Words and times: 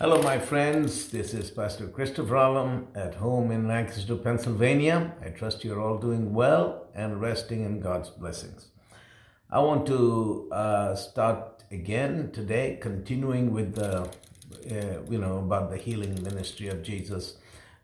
Hello, 0.00 0.22
my 0.22 0.38
friends. 0.38 1.08
This 1.08 1.34
is 1.34 1.50
Pastor 1.50 1.88
Christopher 1.88 2.36
Alam 2.36 2.86
at 2.94 3.16
home 3.16 3.50
in 3.50 3.66
Lancaster, 3.66 4.14
Pennsylvania. 4.14 5.12
I 5.20 5.30
trust 5.30 5.64
you're 5.64 5.80
all 5.80 5.98
doing 5.98 6.32
well 6.32 6.86
and 6.94 7.20
resting 7.20 7.64
in 7.64 7.80
God's 7.80 8.08
blessings. 8.08 8.68
I 9.50 9.58
want 9.58 9.88
to 9.88 10.48
uh, 10.52 10.94
start 10.94 11.64
again 11.72 12.30
today, 12.30 12.78
continuing 12.80 13.52
with 13.52 13.74
the, 13.74 14.02
uh, 14.02 15.02
you 15.10 15.18
know, 15.18 15.38
about 15.38 15.68
the 15.68 15.76
healing 15.76 16.22
ministry 16.22 16.68
of 16.68 16.84
Jesus. 16.84 17.38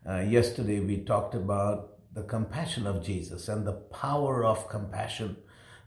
Uh, 0.09 0.19
yesterday 0.19 0.79
we 0.79 0.99
talked 0.99 1.35
about 1.35 1.97
the 2.13 2.23
compassion 2.23 2.87
of 2.87 3.03
Jesus 3.03 3.49
and 3.49 3.67
the 3.67 3.73
power 3.73 4.45
of 4.45 4.69
compassion, 4.69 5.35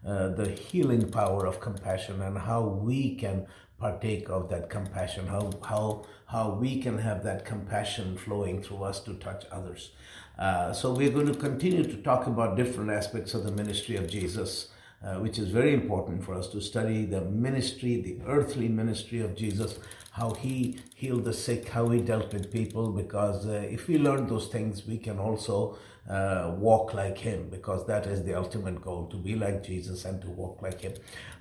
uh, 0.06 0.28
the 0.28 0.50
healing 0.50 1.10
power 1.10 1.46
of 1.46 1.58
compassion, 1.58 2.20
and 2.20 2.36
how 2.36 2.60
we 2.60 3.14
can 3.14 3.46
partake 3.80 4.28
of 4.28 4.48
that 4.50 4.68
compassion, 4.68 5.26
how, 5.26 5.50
how, 5.64 6.04
how 6.26 6.50
we 6.50 6.80
can 6.80 6.98
have 6.98 7.22
that 7.24 7.44
compassion 7.44 8.16
flowing 8.16 8.62
through 8.62 8.82
us 8.82 9.00
to 9.00 9.14
touch 9.14 9.44
others. 9.52 9.90
Uh, 10.38 10.72
so 10.72 10.92
we're 10.92 11.10
going 11.10 11.26
to 11.26 11.34
continue 11.34 11.84
to 11.84 11.96
talk 11.98 12.26
about 12.26 12.56
different 12.56 12.90
aspects 12.90 13.34
of 13.34 13.44
the 13.44 13.52
ministry 13.52 13.96
of 13.96 14.08
Jesus. 14.08 14.68
Uh, 15.00 15.14
which 15.20 15.38
is 15.38 15.48
very 15.50 15.72
important 15.72 16.24
for 16.24 16.34
us 16.34 16.48
to 16.48 16.60
study 16.60 17.04
the 17.04 17.20
ministry, 17.20 18.00
the 18.00 18.18
earthly 18.26 18.66
ministry 18.66 19.20
of 19.20 19.36
Jesus, 19.36 19.78
how 20.10 20.30
he 20.34 20.80
healed 20.96 21.24
the 21.24 21.32
sick, 21.32 21.68
how 21.68 21.88
he 21.88 22.00
dealt 22.00 22.32
with 22.32 22.52
people. 22.52 22.90
Because 22.90 23.46
uh, 23.46 23.64
if 23.70 23.86
we 23.86 23.96
learn 23.96 24.26
those 24.26 24.48
things, 24.48 24.88
we 24.88 24.98
can 24.98 25.20
also 25.20 25.78
uh, 26.10 26.52
walk 26.58 26.94
like 26.94 27.16
him, 27.16 27.48
because 27.48 27.86
that 27.86 28.08
is 28.08 28.24
the 28.24 28.34
ultimate 28.34 28.82
goal 28.82 29.06
to 29.06 29.16
be 29.16 29.36
like 29.36 29.62
Jesus 29.62 30.04
and 30.04 30.20
to 30.20 30.30
walk 30.30 30.62
like 30.62 30.80
him. 30.80 30.94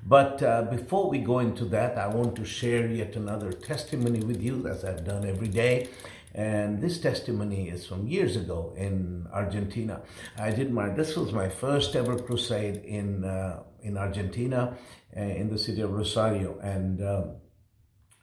But 0.05 0.43
uh, 0.43 0.61
before 0.63 1.09
we 1.09 1.17
go 1.17 1.39
into 1.39 1.65
that, 1.65 1.97
I 1.97 2.07
want 2.07 2.35
to 2.35 2.45
share 2.45 2.85
yet 2.85 3.15
another 3.15 3.51
testimony 3.51 4.19
with 4.19 4.39
you, 4.39 4.67
as 4.67 4.85
I've 4.85 5.03
done 5.03 5.25
every 5.25 5.47
day. 5.47 5.89
And 6.33 6.81
this 6.81 6.99
testimony 6.99 7.69
is 7.69 7.85
from 7.85 8.07
years 8.07 8.35
ago 8.35 8.73
in 8.77 9.27
Argentina. 9.33 10.01
I 10.37 10.51
did 10.51 10.71
my, 10.71 10.89
this 10.89 11.15
was 11.15 11.31
my 11.33 11.49
first 11.49 11.95
ever 11.95 12.19
crusade 12.19 12.83
in, 12.85 13.23
uh, 13.23 13.63
in 13.81 13.97
Argentina, 13.97 14.77
uh, 15.15 15.21
in 15.21 15.49
the 15.49 15.57
city 15.57 15.81
of 15.81 15.91
Rosario. 15.91 16.59
And 16.59 17.01
uh, 17.01 17.23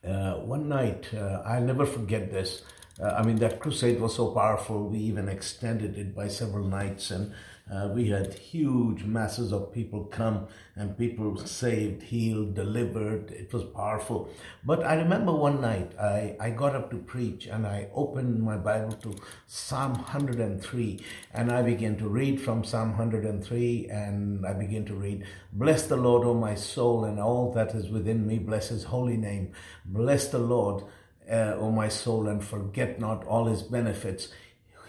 uh 0.06 0.34
one 0.34 0.68
night, 0.68 1.12
uh, 1.14 1.42
I'll 1.44 1.62
never 1.62 1.86
forget 1.86 2.30
this. 2.30 2.62
Uh, 3.00 3.08
I 3.08 3.22
mean, 3.24 3.36
that 3.36 3.58
crusade 3.58 4.00
was 4.00 4.14
so 4.14 4.30
powerful, 4.30 4.88
we 4.88 4.98
even 4.98 5.28
extended 5.28 5.98
it 5.98 6.14
by 6.14 6.28
several 6.28 6.66
nights. 6.66 7.10
And 7.10 7.32
uh, 7.72 7.88
we 7.88 8.08
had 8.10 8.34
huge 8.34 9.04
masses 9.04 9.50
of 9.50 9.72
people 9.72 10.04
come 10.04 10.46
and 10.76 10.98
people 10.98 11.34
saved, 11.38 12.02
healed, 12.02 12.54
delivered. 12.54 13.30
It 13.30 13.54
was 13.54 13.64
powerful. 13.64 14.28
But 14.64 14.84
I 14.84 14.96
remember 14.96 15.32
one 15.32 15.62
night 15.62 15.98
I, 15.98 16.36
I 16.38 16.50
got 16.50 16.76
up 16.76 16.90
to 16.90 16.98
preach 16.98 17.46
and 17.46 17.66
I 17.66 17.88
opened 17.94 18.42
my 18.42 18.58
Bible 18.58 18.92
to 18.92 19.14
Psalm 19.46 19.94
103 19.94 21.00
and 21.32 21.50
I 21.50 21.62
began 21.62 21.96
to 21.96 22.06
read 22.06 22.38
from 22.38 22.64
Psalm 22.64 22.90
103 22.90 23.88
and 23.88 24.46
I 24.46 24.52
began 24.52 24.84
to 24.84 24.94
read, 24.94 25.24
Bless 25.50 25.86
the 25.86 25.96
Lord, 25.96 26.26
O 26.26 26.34
my 26.34 26.54
soul, 26.54 27.04
and 27.04 27.18
all 27.18 27.50
that 27.52 27.74
is 27.74 27.88
within 27.88 28.26
me. 28.26 28.38
Bless 28.38 28.68
his 28.68 28.84
holy 28.84 29.16
name. 29.16 29.52
Bless 29.86 30.28
the 30.28 30.38
Lord, 30.38 30.84
uh, 31.30 31.54
O 31.56 31.70
my 31.70 31.88
soul, 31.88 32.28
and 32.28 32.44
forget 32.44 33.00
not 33.00 33.24
all 33.24 33.46
his 33.46 33.62
benefits. 33.62 34.28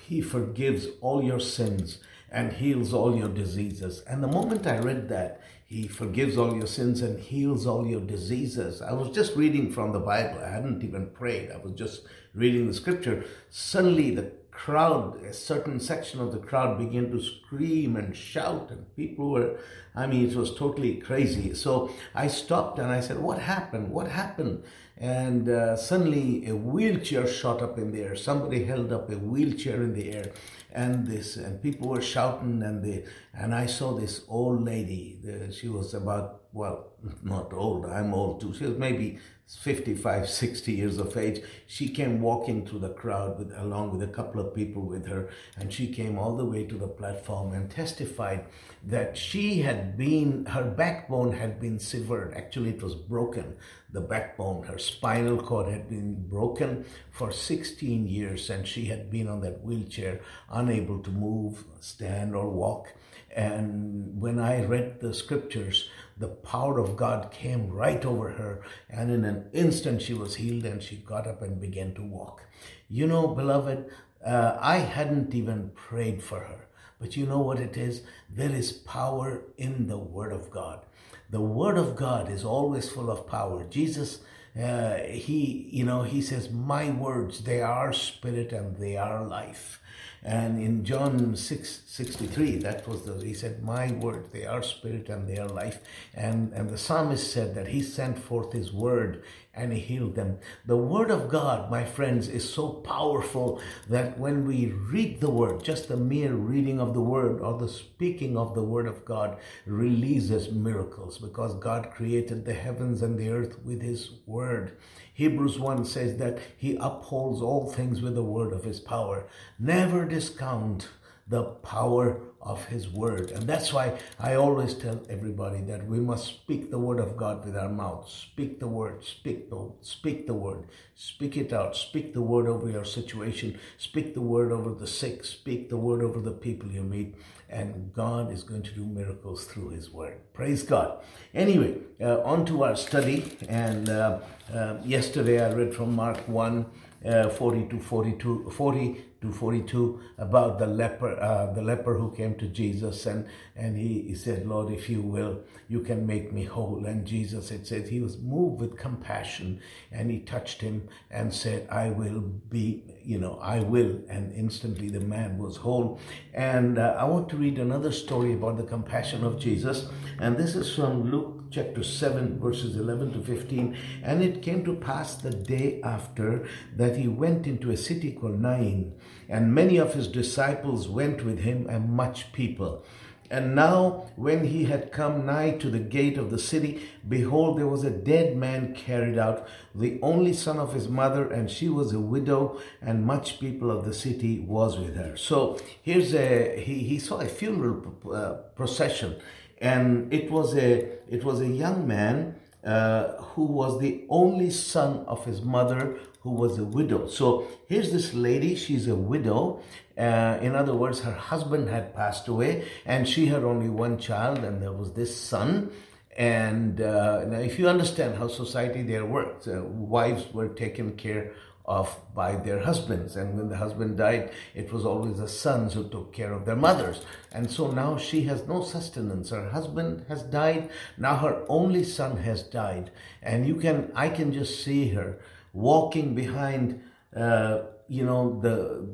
He 0.01 0.19
forgives 0.21 0.87
all 0.99 1.23
your 1.23 1.39
sins 1.39 1.99
and 2.35 2.51
heals 2.51 2.93
all 2.93 3.17
your 3.17 3.29
diseases. 3.29 4.03
And 4.07 4.21
the 4.21 4.27
moment 4.27 4.67
I 4.67 4.77
read 4.79 5.07
that, 5.07 5.41
he 5.65 5.87
forgives 5.87 6.37
all 6.37 6.53
your 6.53 6.67
sins 6.67 7.01
and 7.01 7.17
heals 7.17 7.65
all 7.65 7.87
your 7.87 8.01
diseases. 8.01 8.81
I 8.81 8.91
was 8.91 9.15
just 9.15 9.37
reading 9.37 9.71
from 9.71 9.93
the 9.93 10.01
Bible. 10.01 10.41
I 10.43 10.49
hadn't 10.49 10.83
even 10.83 11.07
prayed. 11.07 11.49
I 11.49 11.57
was 11.57 11.71
just 11.71 12.01
reading 12.33 12.67
the 12.67 12.73
scripture. 12.73 13.23
Suddenly 13.49 14.11
the 14.11 14.33
crowd, 14.55 15.21
a 15.23 15.33
certain 15.33 15.79
section 15.79 16.19
of 16.19 16.31
the 16.31 16.39
crowd 16.39 16.77
began 16.77 17.11
to 17.11 17.21
scream 17.21 17.95
and 17.95 18.15
shout 18.15 18.69
and 18.71 18.95
people 18.95 19.29
were, 19.31 19.57
I 19.95 20.07
mean, 20.07 20.29
it 20.29 20.35
was 20.35 20.55
totally 20.55 20.95
crazy. 20.95 21.53
So 21.53 21.91
I 22.13 22.27
stopped 22.27 22.79
and 22.79 22.91
I 22.91 23.01
said, 23.01 23.19
what 23.19 23.39
happened? 23.39 23.89
What 23.91 24.07
happened? 24.07 24.63
And 24.97 25.49
uh, 25.49 25.75
suddenly 25.75 26.47
a 26.47 26.55
wheelchair 26.55 27.27
shot 27.27 27.61
up 27.61 27.77
in 27.77 27.91
the 27.91 28.01
air. 28.01 28.15
Somebody 28.15 28.63
held 28.63 28.93
up 28.93 29.11
a 29.11 29.17
wheelchair 29.17 29.83
in 29.83 29.93
the 29.93 30.11
air 30.11 30.31
and 30.75 31.07
this 31.07 31.37
and 31.37 31.61
people 31.61 31.87
were 31.87 32.01
shouting 32.01 32.61
and 32.61 32.83
they 32.83 33.05
and 33.33 33.55
i 33.55 33.65
saw 33.65 33.93
this 33.93 34.25
old 34.27 34.63
lady 34.63 35.17
she 35.51 35.69
was 35.69 35.93
about 35.93 36.41
well 36.55 36.87
not 37.21 37.53
old 37.53 37.85
i'm 37.85 38.13
old 38.13 38.39
too. 38.41 38.53
She 38.53 38.65
was 38.65 38.77
maybe 38.77 39.19
55 39.47 40.27
60 40.27 40.71
years 40.71 40.97
of 40.97 41.15
age. 41.15 41.43
She 41.67 41.87
came 41.89 42.19
walking 42.19 42.65
through 42.65 42.79
the 42.79 42.89
crowd 42.89 43.37
with 43.37 43.53
along 43.55 43.91
with 43.91 44.01
a 44.01 44.11
couple 44.11 44.41
of 44.41 44.55
people 44.55 44.81
with 44.81 45.05
her 45.05 45.29
and 45.55 45.71
she 45.71 45.93
came 45.93 46.17
all 46.17 46.35
the 46.35 46.45
way 46.45 46.65
to 46.65 46.75
the 46.75 46.87
platform 46.87 47.53
and 47.53 47.69
testified 47.69 48.45
that 48.83 49.15
she 49.15 49.61
had 49.61 49.97
been 49.97 50.45
her 50.47 50.63
backbone 50.63 51.31
had 51.33 51.59
been 51.59 51.77
severed. 51.77 52.33
Actually 52.33 52.71
it 52.71 52.81
was 52.81 52.95
broken. 52.95 53.55
The 53.91 54.01
backbone 54.01 54.63
her 54.63 54.79
spinal 54.79 55.37
cord 55.37 55.71
had 55.71 55.89
been 55.89 56.27
broken 56.27 56.85
for 57.11 57.31
16 57.31 58.07
years 58.07 58.49
and 58.49 58.67
she 58.67 58.85
had 58.85 59.11
been 59.11 59.27
on 59.27 59.41
that 59.41 59.63
wheelchair 59.63 60.21
unable 60.49 60.99
to 61.03 61.11
move 61.11 61.65
stand 61.81 62.35
or 62.35 62.49
walk. 62.49 62.87
And 63.35 64.19
when 64.19 64.39
I 64.39 64.63
read 64.65 65.01
the 65.01 65.13
scriptures, 65.13 65.89
the 66.17 66.29
power 66.29 66.79
of 66.79 66.95
God 66.95 67.31
came 67.31 67.69
right 67.69 68.03
over 68.05 68.31
her, 68.31 68.61
and 68.89 69.11
in 69.11 69.25
an 69.25 69.49
instant 69.53 70.01
she 70.01 70.13
was 70.13 70.35
healed 70.35 70.65
and 70.65 70.81
she 70.81 70.95
got 70.95 71.27
up 71.27 71.41
and 71.41 71.59
began 71.59 71.93
to 71.95 72.01
walk. 72.01 72.43
You 72.89 73.07
know, 73.07 73.27
beloved, 73.27 73.89
uh, 74.25 74.57
I 74.59 74.77
hadn't 74.77 75.35
even 75.35 75.71
prayed 75.75 76.23
for 76.23 76.39
her. 76.39 76.67
But 76.99 77.17
you 77.17 77.25
know 77.25 77.39
what 77.39 77.59
it 77.59 77.75
is? 77.77 78.01
There 78.29 78.51
is 78.51 78.71
power 78.71 79.43
in 79.57 79.87
the 79.87 79.97
Word 79.97 80.31
of 80.31 80.49
God. 80.49 80.85
The 81.29 81.41
Word 81.41 81.77
of 81.77 81.95
God 81.95 82.29
is 82.29 82.45
always 82.45 82.89
full 82.89 83.11
of 83.11 83.27
power. 83.27 83.65
Jesus, 83.65 84.19
uh, 84.59 84.97
he, 84.99 85.69
you 85.71 85.83
know, 85.83 86.03
he 86.03 86.21
says, 86.21 86.49
My 86.49 86.89
words, 86.89 87.43
they 87.43 87.61
are 87.61 87.91
spirit 87.91 88.53
and 88.53 88.77
they 88.77 88.95
are 88.95 89.23
life. 89.23 89.81
And 90.25 90.59
in 90.59 90.83
John 90.83 91.35
6 91.35 91.81
63, 91.85 92.57
that 92.57 92.87
was 92.87 93.03
the, 93.03 93.23
he 93.23 93.35
said, 93.35 93.61
My 93.61 93.91
word, 93.91 94.31
they 94.31 94.43
are 94.47 94.63
spirit 94.63 95.07
and 95.07 95.27
they 95.27 95.37
are 95.37 95.47
life. 95.47 95.81
And, 96.15 96.51
and 96.53 96.71
the 96.71 96.79
psalmist 96.79 97.31
said 97.31 97.53
that 97.53 97.67
he 97.67 97.83
sent 97.83 98.17
forth 98.17 98.51
his 98.51 98.73
word 98.73 99.23
and 99.55 99.71
he 99.71 99.79
healed 99.79 100.15
them. 100.15 100.39
The 100.65 100.77
word 100.77 101.09
of 101.09 101.29
God, 101.29 101.71
my 101.71 101.85
friends, 101.85 102.27
is 102.27 102.51
so 102.51 102.69
powerful 102.69 103.61
that 103.89 104.19
when 104.19 104.45
we 104.45 104.67
read 104.67 105.21
the 105.21 105.29
word, 105.29 105.63
just 105.63 105.87
the 105.87 105.97
mere 105.97 106.33
reading 106.33 106.79
of 106.79 106.93
the 106.93 107.01
word 107.01 107.39
or 107.41 107.57
the 107.57 107.69
speaking 107.69 108.37
of 108.37 108.53
the 108.53 108.63
word 108.63 108.87
of 108.87 109.05
God 109.05 109.37
releases 109.65 110.51
miracles 110.51 111.17
because 111.17 111.55
God 111.55 111.91
created 111.91 112.45
the 112.45 112.53
heavens 112.53 113.01
and 113.01 113.17
the 113.17 113.29
earth 113.29 113.63
with 113.63 113.81
his 113.81 114.11
word. 114.25 114.77
Hebrews 115.13 115.57
1 115.57 115.85
says 115.85 116.17
that 116.17 116.39
he 116.57 116.75
upholds 116.75 117.41
all 117.41 117.71
things 117.71 118.01
with 118.01 118.15
the 118.15 118.23
word 118.23 118.51
of 118.51 118.65
his 118.65 118.79
power. 118.79 119.27
Never 119.57 120.05
discount 120.05 120.89
the 121.27 121.43
power 121.43 122.21
of 122.39 122.65
his 122.65 122.87
word. 122.87 123.31
And 123.31 123.47
that's 123.47 123.73
why 123.73 123.97
I 124.19 124.35
always 124.35 124.75
tell 124.75 125.01
everybody 125.09 125.61
that 125.61 125.87
we 125.87 125.99
must 125.99 126.27
speak 126.27 126.69
the 126.69 126.77
word 126.77 126.99
of 126.99 127.17
God 127.17 127.43
with 127.43 127.57
our 127.57 127.69
mouth. 127.69 128.07
Speak 128.07 128.59
the 128.59 128.67
word, 128.67 129.03
speak 129.03 129.49
the 129.49 129.71
speak 129.81 130.27
the 130.27 130.35
word. 130.35 130.67
Speak 130.97 131.35
it 131.35 131.51
out. 131.51 131.75
Speak 131.75 132.13
the 132.13 132.21
word 132.21 132.47
over 132.47 132.69
your 132.69 132.85
situation. 132.85 133.59
Speak 133.77 134.13
the 134.13 134.21
word 134.21 134.53
over 134.53 134.73
the 134.73 134.87
sick. 134.87 135.25
Speak 135.25 135.67
the 135.67 135.75
word 135.75 136.01
over 136.01 136.21
the 136.21 136.31
people 136.31 136.71
you 136.71 136.83
meet. 136.83 137.15
And 137.49 137.93
God 137.93 138.31
is 138.31 138.43
going 138.43 138.63
to 138.63 138.71
do 138.71 138.85
miracles 138.85 139.43
through 139.43 139.71
his 139.71 139.91
word. 139.91 140.21
Praise 140.33 140.63
God. 140.63 141.03
Anyway, 141.33 141.79
uh, 141.99 142.21
on 142.21 142.45
to 142.45 142.63
our 142.63 142.77
study. 142.77 143.37
And 143.49 143.89
uh, 143.89 144.19
uh, 144.53 144.77
yesterday 144.85 145.43
I 145.43 145.51
read 145.51 145.75
from 145.75 145.93
Mark 145.93 146.27
1 146.29 146.65
uh, 147.05 147.29
40 147.29 147.67
to 147.67 147.79
42, 147.79 148.49
40 148.49 149.05
to 149.21 149.31
42 149.31 149.99
about 150.17 150.59
the 150.59 150.67
leper, 150.67 151.19
uh, 151.19 151.51
the 151.53 151.61
leper 151.61 151.97
who 151.97 152.11
came 152.11 152.35
to 152.35 152.47
Jesus 152.47 153.05
and, 153.05 153.27
and 153.55 153.77
he, 153.77 154.01
he 154.01 154.15
said, 154.15 154.47
Lord, 154.47 154.71
if 154.71 154.89
you 154.89 155.01
will, 155.01 155.41
you 155.67 155.81
can 155.81 156.05
make 156.05 156.31
me 156.31 156.45
whole. 156.45 156.85
And 156.85 157.05
Jesus, 157.05 157.51
it 157.51 157.67
says, 157.67 157.89
he 157.89 157.99
was 157.99 158.17
moved 158.17 158.59
with 158.59 158.77
compassion 158.77 159.59
and 159.91 160.11
he 160.11 160.19
touched 160.19 160.61
him 160.61 160.87
and 161.09 161.33
said, 161.33 161.67
I 161.69 161.89
will 161.89 162.21
be, 162.21 162.83
you 163.03 163.19
know, 163.19 163.39
I 163.41 163.59
will. 163.59 163.99
And 164.09 164.33
instantly 164.33 164.89
the 164.89 164.99
man 164.99 165.37
was 165.37 165.57
whole. 165.57 165.99
And 166.33 166.77
uh, 166.77 166.95
I 166.97 167.05
want 167.05 167.29
to 167.29 167.37
read 167.37 167.57
another 167.57 167.91
story 167.91 168.33
about 168.33 168.57
the 168.57 168.63
compassion 168.63 169.23
of 169.23 169.39
Jesus. 169.39 169.87
And 170.19 170.37
this 170.37 170.55
is 170.55 170.73
from 170.73 171.11
Luke 171.11 171.34
chapter 171.51 171.83
7, 171.83 172.39
verses 172.39 172.75
11 172.75 173.13
to 173.13 173.21
15. 173.21 173.77
And 174.03 174.23
it 174.23 174.41
came 174.41 174.63
to 174.65 174.75
pass 174.75 175.15
the 175.15 175.31
day 175.31 175.81
after 175.81 176.47
that 176.75 176.97
he 176.97 177.07
went 177.07 177.47
into 177.47 177.71
a 177.71 177.77
city 177.77 178.11
called 178.11 178.41
Nain, 178.41 178.93
and 179.29 179.53
many 179.53 179.77
of 179.77 179.93
his 179.93 180.07
disciples 180.07 180.87
went 180.87 181.23
with 181.23 181.39
him, 181.39 181.67
and 181.69 181.89
much 181.89 182.31
people. 182.31 182.83
And 183.29 183.55
now, 183.55 184.05
when 184.15 184.45
he 184.45 184.65
had 184.65 184.91
come 184.91 185.25
nigh 185.25 185.51
to 185.57 185.69
the 185.71 185.79
gate 185.79 186.17
of 186.17 186.29
the 186.29 186.37
city, 186.37 186.87
behold, 187.07 187.57
there 187.57 187.67
was 187.67 187.83
a 187.83 187.89
dead 187.89 188.37
man 188.37 188.75
carried 188.75 189.17
out, 189.17 189.47
the 189.73 189.99
only 190.03 190.31
son 190.31 190.59
of 190.59 190.73
his 190.73 190.87
mother, 190.87 191.27
and 191.27 191.49
she 191.49 191.67
was 191.67 191.91
a 191.91 191.99
widow, 191.99 192.61
and 192.83 193.03
much 193.03 193.39
people 193.39 193.71
of 193.71 193.83
the 193.83 193.95
city 193.95 194.39
was 194.39 194.77
with 194.77 194.95
her. 194.95 195.17
So 195.17 195.59
here's 195.81 196.13
a 196.13 196.61
he, 196.61 196.79
he 196.79 196.99
saw 196.99 197.19
a 197.19 197.25
funeral 197.25 197.95
uh, 198.13 198.33
procession, 198.55 199.15
and 199.59 200.13
it 200.13 200.31
was 200.31 200.55
a 200.55 200.87
it 201.09 201.23
was 201.23 201.41
a 201.41 201.47
young 201.47 201.87
man 201.87 202.35
uh, 202.65 203.13
who 203.17 203.43
was 203.43 203.79
the 203.79 204.05
only 204.09 204.49
son 204.49 205.05
of 205.07 205.23
his 205.25 205.41
mother 205.41 205.99
who 206.21 206.31
was 206.31 206.57
a 206.57 206.65
widow. 206.65 207.07
So 207.07 207.47
here's 207.67 207.91
this 207.91 208.15
lady, 208.15 208.55
she's 208.55 208.87
a 208.87 208.95
widow. 208.95 209.61
Uh, 209.95 210.39
in 210.41 210.55
other 210.55 210.73
words, 210.73 211.01
her 211.01 211.13
husband 211.13 211.69
had 211.69 211.95
passed 211.95 212.27
away 212.27 212.65
and 212.85 213.07
she 213.07 213.27
had 213.27 213.43
only 213.43 213.69
one 213.69 213.99
child, 213.99 214.39
and 214.39 214.59
there 214.61 214.71
was 214.71 214.93
this 214.93 215.15
son. 215.15 215.71
And 216.17 216.81
uh, 216.81 217.25
if 217.33 217.59
you 217.59 217.69
understand 217.69 218.17
how 218.17 218.27
society 218.27 218.81
there 218.81 219.05
works, 219.05 219.47
uh, 219.47 219.61
wives 219.63 220.33
were 220.33 220.47
taken 220.47 220.95
care 220.95 221.33
of 221.67 221.95
by 222.13 222.35
their 222.35 222.59
husbands. 222.59 223.15
And 223.15 223.37
when 223.37 223.49
the 223.49 223.57
husband 223.57 223.97
died, 223.97 224.31
it 224.53 224.71
was 224.71 224.85
always 224.85 225.17
the 225.17 225.27
sons 225.27 225.73
who 225.73 225.87
took 225.89 226.13
care 226.13 226.31
of 226.31 226.45
their 226.45 226.55
mothers. 226.55 227.01
And 227.31 227.49
so 227.49 227.71
now 227.71 227.97
she 227.97 228.23
has 228.23 228.47
no 228.47 228.63
sustenance. 228.63 229.29
Her 229.29 229.49
husband 229.49 230.05
has 230.07 230.23
died. 230.23 230.69
Now 230.97 231.17
her 231.17 231.43
only 231.49 231.83
son 231.83 232.17
has 232.17 232.43
died. 232.43 232.91
And 233.21 233.47
you 233.47 233.55
can, 233.55 233.91
I 233.95 234.09
can 234.09 234.31
just 234.31 234.63
see 234.63 234.89
her 234.89 235.19
walking 235.53 236.13
behind, 236.13 236.81
uh, 237.15 237.59
you 237.87 238.05
know, 238.05 238.39
the 238.41 238.87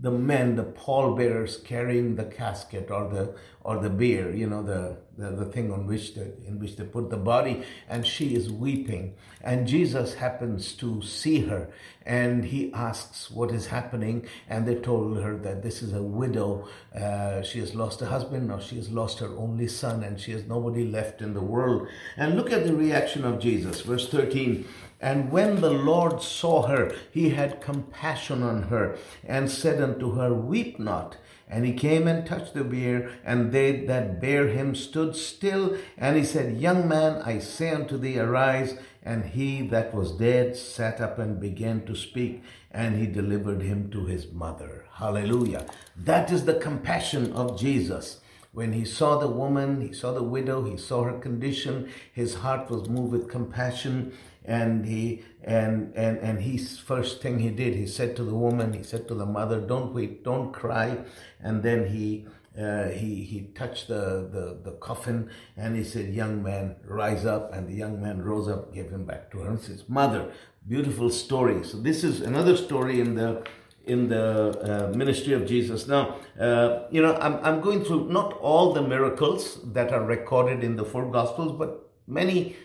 the 0.00 0.10
men, 0.10 0.56
the 0.56 0.64
pallbearers 0.64 1.58
carrying 1.58 2.16
the 2.16 2.24
casket 2.24 2.90
or 2.90 3.08
the 3.08 3.34
or 3.62 3.78
the 3.78 3.90
bier, 3.90 4.30
you 4.30 4.46
know, 4.46 4.62
the, 4.62 4.96
the, 5.18 5.30
the 5.32 5.44
thing 5.44 5.70
on 5.70 5.86
which 5.86 6.14
the, 6.14 6.22
in 6.46 6.58
which 6.58 6.76
they 6.76 6.84
put 6.84 7.10
the 7.10 7.16
body, 7.18 7.62
and 7.90 8.06
she 8.06 8.34
is 8.34 8.50
weeping. 8.50 9.14
And 9.42 9.66
Jesus 9.68 10.14
happens 10.14 10.72
to 10.76 11.02
see 11.02 11.42
her 11.42 11.70
and 12.06 12.46
he 12.46 12.72
asks 12.72 13.30
what 13.30 13.50
is 13.50 13.66
happening. 13.66 14.26
And 14.48 14.66
they 14.66 14.76
told 14.76 15.18
her 15.18 15.36
that 15.38 15.62
this 15.62 15.82
is 15.82 15.92
a 15.92 16.02
widow. 16.02 16.68
Uh, 16.94 17.42
she 17.42 17.60
has 17.60 17.74
lost 17.74 18.00
a 18.00 18.06
husband, 18.06 18.48
now 18.48 18.58
she 18.58 18.76
has 18.76 18.90
lost 18.90 19.18
her 19.18 19.28
only 19.36 19.68
son, 19.68 20.02
and 20.02 20.18
she 20.18 20.32
has 20.32 20.44
nobody 20.44 20.84
left 20.84 21.20
in 21.20 21.34
the 21.34 21.42
world. 21.42 21.86
And 22.16 22.36
look 22.36 22.50
at 22.50 22.64
the 22.64 22.74
reaction 22.74 23.24
of 23.24 23.38
Jesus, 23.38 23.82
verse 23.82 24.08
13. 24.08 24.66
And 25.00 25.32
when 25.32 25.60
the 25.60 25.70
Lord 25.70 26.22
saw 26.22 26.66
her, 26.66 26.92
he 27.10 27.30
had 27.30 27.62
compassion 27.62 28.42
on 28.42 28.64
her 28.64 28.98
and 29.26 29.50
said 29.50 29.80
unto 29.80 30.12
her, 30.12 30.34
Weep 30.34 30.78
not. 30.78 31.16
And 31.48 31.64
he 31.64 31.72
came 31.72 32.06
and 32.06 32.24
touched 32.24 32.54
the 32.54 32.62
bier, 32.62 33.10
and 33.24 33.50
they 33.50 33.84
that 33.86 34.20
bare 34.20 34.48
him 34.48 34.74
stood 34.76 35.16
still. 35.16 35.76
And 35.98 36.16
he 36.16 36.24
said, 36.24 36.60
Young 36.60 36.86
man, 36.86 37.22
I 37.22 37.40
say 37.40 37.70
unto 37.70 37.98
thee, 37.98 38.18
arise. 38.18 38.78
And 39.02 39.24
he 39.24 39.62
that 39.68 39.94
was 39.94 40.12
dead 40.12 40.54
sat 40.56 41.00
up 41.00 41.18
and 41.18 41.40
began 41.40 41.86
to 41.86 41.96
speak, 41.96 42.42
and 42.70 42.96
he 42.96 43.06
delivered 43.06 43.62
him 43.62 43.90
to 43.90 44.04
his 44.04 44.30
mother. 44.30 44.84
Hallelujah. 44.92 45.64
That 45.96 46.30
is 46.30 46.44
the 46.44 46.54
compassion 46.54 47.32
of 47.32 47.58
Jesus. 47.58 48.20
When 48.52 48.72
he 48.72 48.84
saw 48.84 49.18
the 49.18 49.28
woman, 49.28 49.80
he 49.80 49.92
saw 49.92 50.12
the 50.12 50.22
widow, 50.22 50.64
he 50.64 50.76
saw 50.76 51.04
her 51.04 51.18
condition, 51.18 51.90
his 52.12 52.36
heart 52.36 52.68
was 52.68 52.88
moved 52.88 53.12
with 53.12 53.28
compassion 53.28 54.12
and 54.44 54.86
he 54.86 55.22
and 55.44 55.92
and 55.94 56.18
and 56.18 56.40
his 56.40 56.78
first 56.78 57.20
thing 57.20 57.38
he 57.38 57.50
did 57.50 57.74
he 57.74 57.86
said 57.86 58.16
to 58.16 58.24
the 58.24 58.34
woman 58.34 58.72
he 58.72 58.82
said 58.82 59.06
to 59.06 59.14
the 59.14 59.26
mother 59.26 59.60
don't 59.60 59.92
weep 59.92 60.24
don't 60.24 60.50
cry 60.50 60.96
and 61.40 61.62
then 61.62 61.86
he 61.88 62.26
uh, 62.58 62.88
he 62.88 63.22
he 63.22 63.42
touched 63.54 63.88
the, 63.88 64.28
the 64.32 64.58
the 64.64 64.76
coffin 64.78 65.30
and 65.58 65.76
he 65.76 65.84
said 65.84 66.14
young 66.14 66.42
man 66.42 66.74
rise 66.86 67.26
up 67.26 67.52
and 67.52 67.68
the 67.68 67.74
young 67.74 68.00
man 68.02 68.22
rose 68.22 68.48
up 68.48 68.72
gave 68.72 68.90
him 68.90 69.04
back 69.04 69.30
to 69.30 69.40
her 69.40 69.50
and 69.50 69.60
says 69.60 69.84
mother 69.88 70.32
beautiful 70.68 71.10
story. 71.10 71.64
So 71.64 71.78
this 71.78 72.04
is 72.04 72.20
another 72.20 72.56
story 72.56 73.00
in 73.00 73.14
the 73.14 73.44
in 73.90 74.08
the 74.08 74.24
uh, 74.70 74.96
ministry 74.96 75.32
of 75.32 75.46
Jesus. 75.46 75.86
Now, 75.88 76.16
uh, 76.38 76.84
you 76.90 77.02
know, 77.02 77.14
I'm, 77.16 77.36
I'm 77.44 77.60
going 77.60 77.84
through 77.84 78.08
not 78.08 78.32
all 78.34 78.72
the 78.72 78.82
miracles 78.82 79.58
that 79.72 79.92
are 79.92 80.04
recorded 80.04 80.62
in 80.62 80.76
the 80.76 80.84
four 80.84 81.10
Gospels, 81.10 81.52
but 81.58 81.90
many 82.06 82.56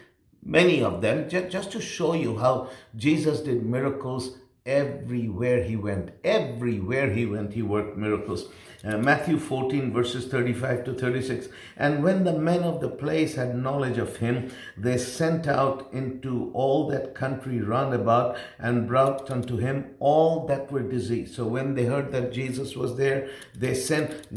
many 0.46 0.84
of 0.84 1.02
them, 1.02 1.28
just 1.28 1.72
to 1.72 1.82
show 1.82 2.14
you 2.14 2.38
how 2.38 2.70
Jesus 2.96 3.40
did 3.42 3.66
miracles 3.66 4.38
everywhere 4.66 5.64
he 5.64 5.76
went. 5.76 6.12
Everywhere 6.24 7.12
he 7.12 7.26
went, 7.26 7.54
he 7.54 7.62
worked 7.62 7.98
miracles. 7.98 8.50
Uh, 8.84 8.98
Matthew 8.98 9.40
14, 9.40 9.92
verses 9.94 10.28
35 10.28 10.84
to 10.86 10.94
36. 10.94 11.48
And 11.78 12.04
when 12.04 12.24
the 12.24 12.34
men 12.34 12.64
of 12.64 12.82
the 12.82 12.90
place 12.90 13.36
had 13.36 13.56
knowledge 13.56 13.98
of 13.98 14.18
him, 14.18 14.52
they 14.78 14.98
sent 14.98 15.48
out 15.48 15.88
into 15.92 16.52
all 16.54 16.88
that 16.90 17.16
country 17.16 17.62
round 17.62 17.94
about 17.94 18.38
and 18.60 18.88
brought 18.88 19.30
unto 19.30 19.58
him 19.58 19.96
all 20.00 20.46
that 20.48 20.72
were 20.72 20.84
diseased. 20.84 21.36
So 21.36 21.46
when 21.48 21.76
they 21.76 21.86
heard 21.86 22.12
that 22.12 22.34
Jesus 22.34 22.76
was 22.76 22.98
there, 22.98 23.30
they 23.56 23.74
sent, 23.74 24.28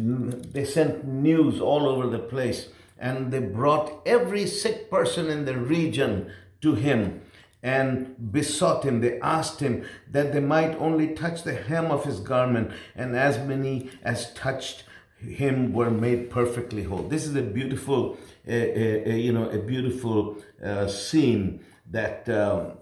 they 0.53 0.65
sent 0.65 1.07
news 1.07 1.61
all 1.61 1.87
over 1.87 2.07
the 2.07 2.19
place 2.19 2.69
and 2.99 3.31
they 3.31 3.41
brought 3.41 4.03
every 4.07 4.47
sick 4.47 4.91
person 4.91 5.29
in 5.29 5.45
the 5.45 5.57
region 5.57 6.31
to 6.61 6.75
him 6.75 7.21
and 7.63 8.33
besought 8.33 8.85
him. 8.85 9.01
They 9.01 9.19
asked 9.21 9.61
him 9.61 9.85
that 10.11 10.33
they 10.33 10.41
might 10.41 10.77
only 10.77 11.09
touch 11.15 11.43
the 11.43 11.55
hem 11.55 11.91
of 11.91 12.05
his 12.05 12.21
garment, 12.21 12.73
and 12.95 13.17
as 13.17 13.39
many 13.39 13.91
as 14.03 14.33
touched 14.35 14.85
him 15.19 15.73
were 15.73 15.91
made 15.91 16.31
perfectly 16.31 16.85
whole. 16.85 17.03
This 17.03 17.27
is 17.27 17.35
a 17.35 17.43
beautiful, 17.43 18.17
uh, 18.47 18.53
uh, 18.53 18.55
you 18.55 19.33
know, 19.33 19.49
a 19.51 19.59
beautiful 19.59 20.39
uh, 20.65 20.87
scene 20.87 21.65
that. 21.91 22.29
Um, 22.29 22.73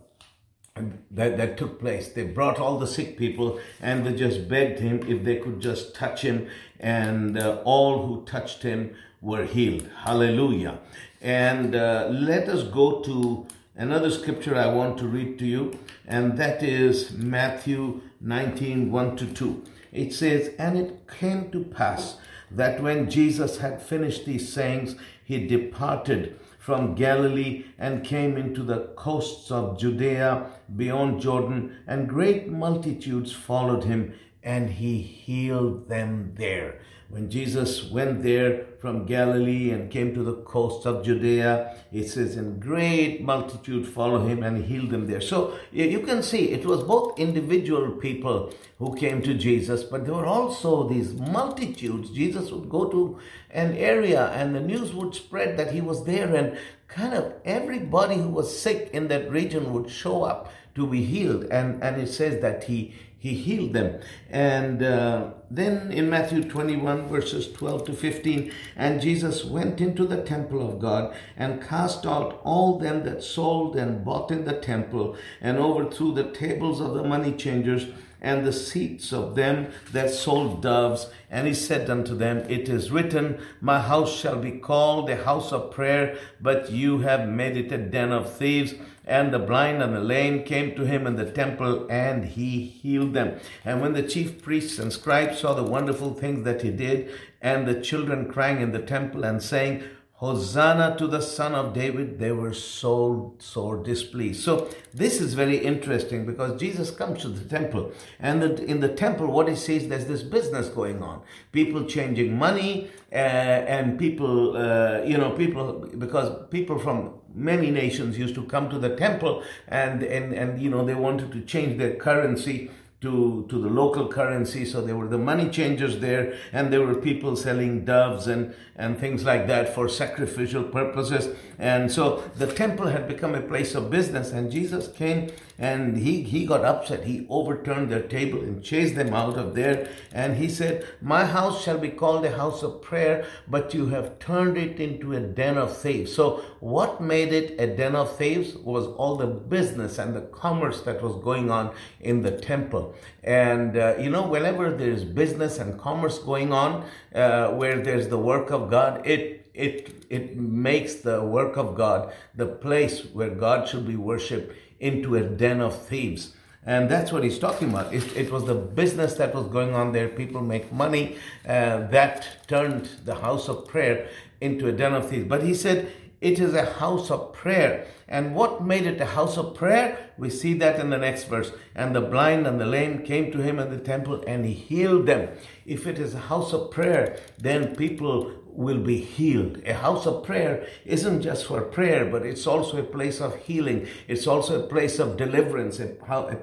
that, 1.10 1.38
that 1.38 1.56
took 1.56 1.80
place. 1.80 2.10
They 2.10 2.24
brought 2.24 2.58
all 2.58 2.78
the 2.78 2.86
sick 2.86 3.16
people 3.16 3.58
and 3.80 4.04
they 4.04 4.14
just 4.14 4.46
begged 4.46 4.78
him 4.78 5.00
if 5.08 5.24
they 5.24 5.36
could 5.36 5.58
just 5.58 5.94
touch 5.94 6.20
him, 6.20 6.48
and 6.78 7.38
uh, 7.38 7.62
all 7.64 8.06
who 8.06 8.26
touched 8.26 8.62
him 8.62 8.94
were 9.22 9.44
healed. 9.44 9.88
Hallelujah. 10.04 10.80
And 11.22 11.74
uh, 11.74 12.08
let 12.10 12.50
us 12.50 12.62
go 12.64 13.00
to 13.00 13.46
another 13.76 14.10
scripture 14.10 14.56
I 14.56 14.66
want 14.66 14.98
to 14.98 15.06
read 15.06 15.38
to 15.38 15.46
you, 15.46 15.78
and 16.06 16.38
that 16.38 16.62
is 16.62 17.12
Matthew 17.12 18.00
19 18.20 18.90
1 18.90 19.16
to 19.16 19.26
2. 19.26 19.64
It 19.92 20.12
says, 20.12 20.50
And 20.58 20.78
it 20.78 21.08
came 21.08 21.50
to 21.50 21.64
pass 21.64 22.16
that 22.50 22.82
when 22.82 23.10
Jesus 23.10 23.58
had 23.58 23.82
finished 23.82 24.24
these 24.24 24.52
sayings, 24.52 24.96
he 25.24 25.46
departed 25.46 26.38
from 26.58 26.94
Galilee 26.94 27.64
and 27.78 28.04
came 28.04 28.36
into 28.36 28.62
the 28.62 28.88
coasts 28.96 29.50
of 29.50 29.78
Judea 29.78 30.50
beyond 30.74 31.20
Jordan, 31.20 31.76
and 31.86 32.08
great 32.08 32.48
multitudes 32.48 33.32
followed 33.32 33.84
him, 33.84 34.14
and 34.42 34.70
he 34.70 34.98
healed 34.98 35.88
them 35.88 36.32
there. 36.36 36.80
When 37.08 37.30
Jesus 37.30 37.88
went 37.88 38.24
there 38.24 38.66
from 38.80 39.06
Galilee 39.06 39.70
and 39.70 39.90
came 39.90 40.12
to 40.14 40.24
the 40.24 40.34
coast 40.42 40.86
of 40.86 41.04
Judea, 41.04 41.76
it 41.92 42.08
says, 42.08 42.36
and 42.36 42.60
great 42.60 43.22
multitude 43.22 43.86
follow 43.86 44.26
him 44.26 44.42
and 44.42 44.64
healed 44.64 44.90
them 44.90 45.06
there. 45.06 45.20
So 45.20 45.56
you 45.70 46.00
can 46.00 46.22
see 46.22 46.50
it 46.50 46.66
was 46.66 46.82
both 46.82 47.18
individual 47.18 47.92
people 47.92 48.52
who 48.80 48.96
came 48.96 49.22
to 49.22 49.34
Jesus, 49.34 49.84
but 49.84 50.04
there 50.04 50.14
were 50.14 50.26
also 50.26 50.88
these 50.88 51.14
multitudes. 51.14 52.10
Jesus 52.10 52.50
would 52.50 52.68
go 52.68 52.86
to 52.86 53.20
an 53.50 53.76
area 53.76 54.26
and 54.32 54.54
the 54.54 54.60
news 54.60 54.92
would 54.92 55.14
spread 55.14 55.56
that 55.58 55.72
he 55.72 55.80
was 55.80 56.04
there, 56.04 56.34
and 56.34 56.58
kind 56.88 57.14
of 57.14 57.32
everybody 57.44 58.16
who 58.16 58.28
was 58.28 58.60
sick 58.60 58.90
in 58.92 59.08
that 59.08 59.30
region 59.30 59.72
would 59.72 59.88
show 59.88 60.24
up 60.24 60.52
to 60.74 60.86
be 60.86 61.04
healed. 61.04 61.44
And, 61.44 61.82
and 61.82 62.00
it 62.00 62.08
says 62.08 62.42
that 62.42 62.64
he 62.64 62.94
he 63.26 63.34
healed 63.34 63.72
them. 63.72 64.00
And 64.30 64.82
uh, 64.82 65.30
then 65.50 65.90
in 65.90 66.08
Matthew 66.08 66.44
21, 66.44 67.08
verses 67.08 67.50
12 67.52 67.86
to 67.86 67.92
15, 67.92 68.52
and 68.76 69.00
Jesus 69.00 69.44
went 69.44 69.80
into 69.80 70.06
the 70.06 70.22
temple 70.22 70.66
of 70.66 70.78
God 70.78 71.14
and 71.36 71.62
cast 71.62 72.06
out 72.06 72.40
all 72.44 72.78
them 72.78 73.02
that 73.04 73.24
sold 73.24 73.74
and 73.74 74.04
bought 74.04 74.30
in 74.30 74.44
the 74.44 74.52
temple, 74.52 75.16
and 75.40 75.58
overthrew 75.58 76.14
the 76.14 76.30
tables 76.30 76.80
of 76.80 76.94
the 76.94 77.02
money 77.02 77.32
changers 77.32 77.86
and 78.20 78.46
the 78.46 78.52
seats 78.52 79.12
of 79.12 79.34
them 79.34 79.72
that 79.92 80.10
sold 80.10 80.62
doves. 80.62 81.10
And 81.30 81.46
he 81.46 81.54
said 81.54 81.90
unto 81.90 82.16
them, 82.16 82.38
It 82.48 82.68
is 82.68 82.90
written, 82.90 83.38
My 83.60 83.80
house 83.80 84.14
shall 84.16 84.38
be 84.38 84.52
called 84.52 85.10
a 85.10 85.24
house 85.24 85.52
of 85.52 85.70
prayer, 85.70 86.16
but 86.40 86.70
you 86.70 86.98
have 86.98 87.28
made 87.28 87.56
it 87.56 87.72
a 87.72 87.78
den 87.78 88.12
of 88.12 88.32
thieves. 88.32 88.74
And 89.06 89.32
the 89.32 89.38
blind 89.38 89.82
and 89.82 89.94
the 89.94 90.00
lame 90.00 90.42
came 90.42 90.74
to 90.74 90.84
him 90.84 91.06
in 91.06 91.16
the 91.16 91.30
temple, 91.30 91.86
and 91.88 92.24
he 92.24 92.60
healed 92.60 93.14
them. 93.14 93.38
And 93.64 93.80
when 93.80 93.92
the 93.92 94.02
chief 94.02 94.42
priests 94.42 94.78
and 94.78 94.92
scribes 94.92 95.38
saw 95.38 95.54
the 95.54 95.62
wonderful 95.62 96.14
things 96.14 96.44
that 96.44 96.62
he 96.62 96.70
did, 96.70 97.10
and 97.40 97.68
the 97.68 97.80
children 97.80 98.28
crying 98.28 98.60
in 98.60 98.72
the 98.72 98.82
temple 98.82 99.24
and 99.24 99.40
saying, 99.42 99.84
Hosanna 100.16 100.96
to 100.96 101.06
the 101.06 101.20
Son 101.20 101.54
of 101.54 101.74
David, 101.74 102.18
they 102.18 102.32
were 102.32 102.54
so, 102.54 103.34
so 103.38 103.76
displeased. 103.82 104.42
So 104.42 104.70
this 104.94 105.20
is 105.20 105.34
very 105.34 105.58
interesting 105.58 106.24
because 106.24 106.58
Jesus 106.58 106.90
comes 106.90 107.20
to 107.20 107.28
the 107.28 107.46
temple. 107.46 107.92
And 108.18 108.42
in 108.60 108.80
the 108.80 108.88
temple, 108.88 109.26
what 109.26 109.46
he 109.46 109.54
sees, 109.54 109.88
there's 109.88 110.06
this 110.06 110.22
business 110.22 110.68
going 110.70 111.02
on. 111.02 111.20
People 111.52 111.84
changing 111.84 112.34
money 112.34 112.90
uh, 113.12 113.14
and 113.14 113.98
people, 113.98 114.56
uh, 114.56 115.02
you 115.02 115.18
know, 115.18 115.32
people, 115.32 115.86
because 115.98 116.48
people 116.50 116.78
from 116.78 117.12
many 117.36 117.70
nations 117.70 118.18
used 118.18 118.34
to 118.34 118.44
come 118.44 118.68
to 118.70 118.78
the 118.78 118.96
temple 118.96 119.42
and, 119.68 120.02
and, 120.02 120.32
and, 120.32 120.60
you 120.60 120.70
know, 120.70 120.84
they 120.84 120.94
wanted 120.94 121.30
to 121.32 121.42
change 121.42 121.78
their 121.78 121.94
currency 121.94 122.70
to, 123.02 123.46
to 123.50 123.60
the 123.60 123.68
local 123.68 124.08
currency. 124.08 124.64
So 124.64 124.80
there 124.80 124.96
were 124.96 125.06
the 125.06 125.18
money 125.18 125.50
changers 125.50 126.00
there, 126.00 126.34
and 126.52 126.72
there 126.72 126.80
were 126.80 126.94
people 126.94 127.36
selling 127.36 127.84
doves 127.84 128.26
and, 128.26 128.54
and 128.74 128.98
things 128.98 129.24
like 129.24 129.46
that 129.48 129.74
for 129.74 129.88
sacrificial 129.88 130.64
purposes. 130.64 131.36
And 131.58 131.92
so 131.92 132.28
the 132.36 132.46
temple 132.46 132.86
had 132.86 133.06
become 133.06 133.34
a 133.34 133.42
place 133.42 133.74
of 133.74 133.90
business, 133.90 134.32
and 134.32 134.50
Jesus 134.50 134.88
came 134.88 135.30
and 135.58 135.96
he, 135.96 136.22
he 136.22 136.44
got 136.44 136.64
upset. 136.64 137.04
He 137.04 137.26
overturned 137.30 137.90
their 137.90 138.02
table 138.02 138.40
and 138.40 138.62
chased 138.62 138.94
them 138.94 139.14
out 139.14 139.38
of 139.38 139.54
there. 139.54 139.88
And 140.12 140.36
he 140.36 140.48
said, 140.48 140.86
My 141.00 141.24
house 141.24 141.62
shall 141.62 141.78
be 141.78 141.88
called 141.88 142.24
a 142.24 142.36
house 142.36 142.62
of 142.62 142.82
prayer, 142.82 143.26
but 143.48 143.72
you 143.72 143.86
have 143.86 144.18
turned 144.18 144.58
it 144.58 144.78
into 144.78 145.14
a 145.14 145.20
den 145.20 145.56
of 145.56 145.76
thieves. 145.76 146.14
So, 146.14 146.42
what 146.60 147.00
made 147.00 147.32
it 147.32 147.58
a 147.58 147.74
den 147.74 147.96
of 147.96 148.16
thieves 148.16 148.56
was 148.56 148.86
all 148.86 149.16
the 149.16 149.26
business 149.26 149.98
and 149.98 150.14
the 150.14 150.22
commerce 150.22 150.82
that 150.82 151.02
was 151.02 151.22
going 151.22 151.50
on 151.50 151.74
in 152.00 152.22
the 152.22 152.32
temple. 152.32 152.94
And, 153.24 153.76
uh, 153.76 153.94
you 153.98 154.10
know, 154.10 154.26
whenever 154.28 154.70
there's 154.70 155.04
business 155.04 155.58
and 155.58 155.78
commerce 155.78 156.18
going 156.18 156.52
on, 156.52 156.84
uh, 157.14 157.48
where 157.50 157.82
there's 157.82 158.08
the 158.08 158.18
work 158.18 158.50
of 158.50 158.70
God, 158.70 159.06
it 159.06 159.42
it 159.54 160.04
it 160.10 160.36
makes 160.36 160.96
the 160.96 161.24
work 161.24 161.56
of 161.56 161.74
God 161.74 162.12
the 162.34 162.46
place 162.46 163.06
where 163.06 163.30
God 163.30 163.66
should 163.66 163.86
be 163.86 163.96
worshipped 163.96 164.54
into 164.80 165.16
a 165.16 165.22
den 165.22 165.60
of 165.60 165.86
thieves. 165.86 166.34
And 166.64 166.88
that's 166.90 167.12
what 167.12 167.22
he's 167.22 167.38
talking 167.38 167.70
about. 167.70 167.94
It, 167.94 168.16
it 168.16 168.32
was 168.32 168.44
the 168.44 168.54
business 168.54 169.14
that 169.14 169.32
was 169.34 169.46
going 169.46 169.74
on 169.74 169.92
there. 169.92 170.08
People 170.08 170.42
make 170.42 170.72
money. 170.72 171.16
Uh, 171.46 171.86
that 171.86 172.26
turned 172.48 172.90
the 173.04 173.14
house 173.14 173.48
of 173.48 173.68
prayer 173.68 174.08
into 174.40 174.66
a 174.66 174.72
den 174.72 174.92
of 174.92 175.08
thieves. 175.08 175.28
But 175.28 175.44
he 175.44 175.54
said, 175.54 175.92
it 176.20 176.40
is 176.40 176.54
a 176.54 176.64
house 176.64 177.10
of 177.10 177.32
prayer. 177.32 177.86
And 178.08 178.34
what 178.34 178.64
made 178.64 178.86
it 178.86 179.00
a 179.00 179.06
house 179.06 179.36
of 179.36 179.54
prayer? 179.54 180.10
We 180.18 180.30
see 180.30 180.54
that 180.54 180.80
in 180.80 180.90
the 180.90 180.98
next 180.98 181.24
verse. 181.24 181.52
And 181.74 181.94
the 181.94 182.00
blind 182.00 182.46
and 182.46 182.60
the 182.60 182.66
lame 182.66 183.04
came 183.04 183.30
to 183.32 183.38
him 183.38 183.58
in 183.58 183.70
the 183.70 183.78
temple 183.78 184.24
and 184.26 184.44
he 184.44 184.52
healed 184.52 185.06
them. 185.06 185.28
If 185.66 185.86
it 185.86 185.98
is 185.98 186.14
a 186.14 186.20
house 186.20 186.52
of 186.52 186.70
prayer, 186.70 187.18
then 187.38 187.76
people 187.76 188.32
will 188.56 188.78
be 188.78 188.98
healed. 188.98 189.60
A 189.66 189.74
house 189.74 190.06
of 190.06 190.24
prayer 190.24 190.66
isn't 190.84 191.22
just 191.22 191.46
for 191.46 191.60
prayer, 191.62 192.06
but 192.06 192.24
it's 192.24 192.46
also 192.46 192.78
a 192.78 192.82
place 192.82 193.20
of 193.20 193.36
healing. 193.36 193.86
It's 194.08 194.26
also 194.26 194.62
a 194.62 194.66
place 194.66 194.98
of 194.98 195.16
deliverance, 195.16 195.78
a, 195.78 195.88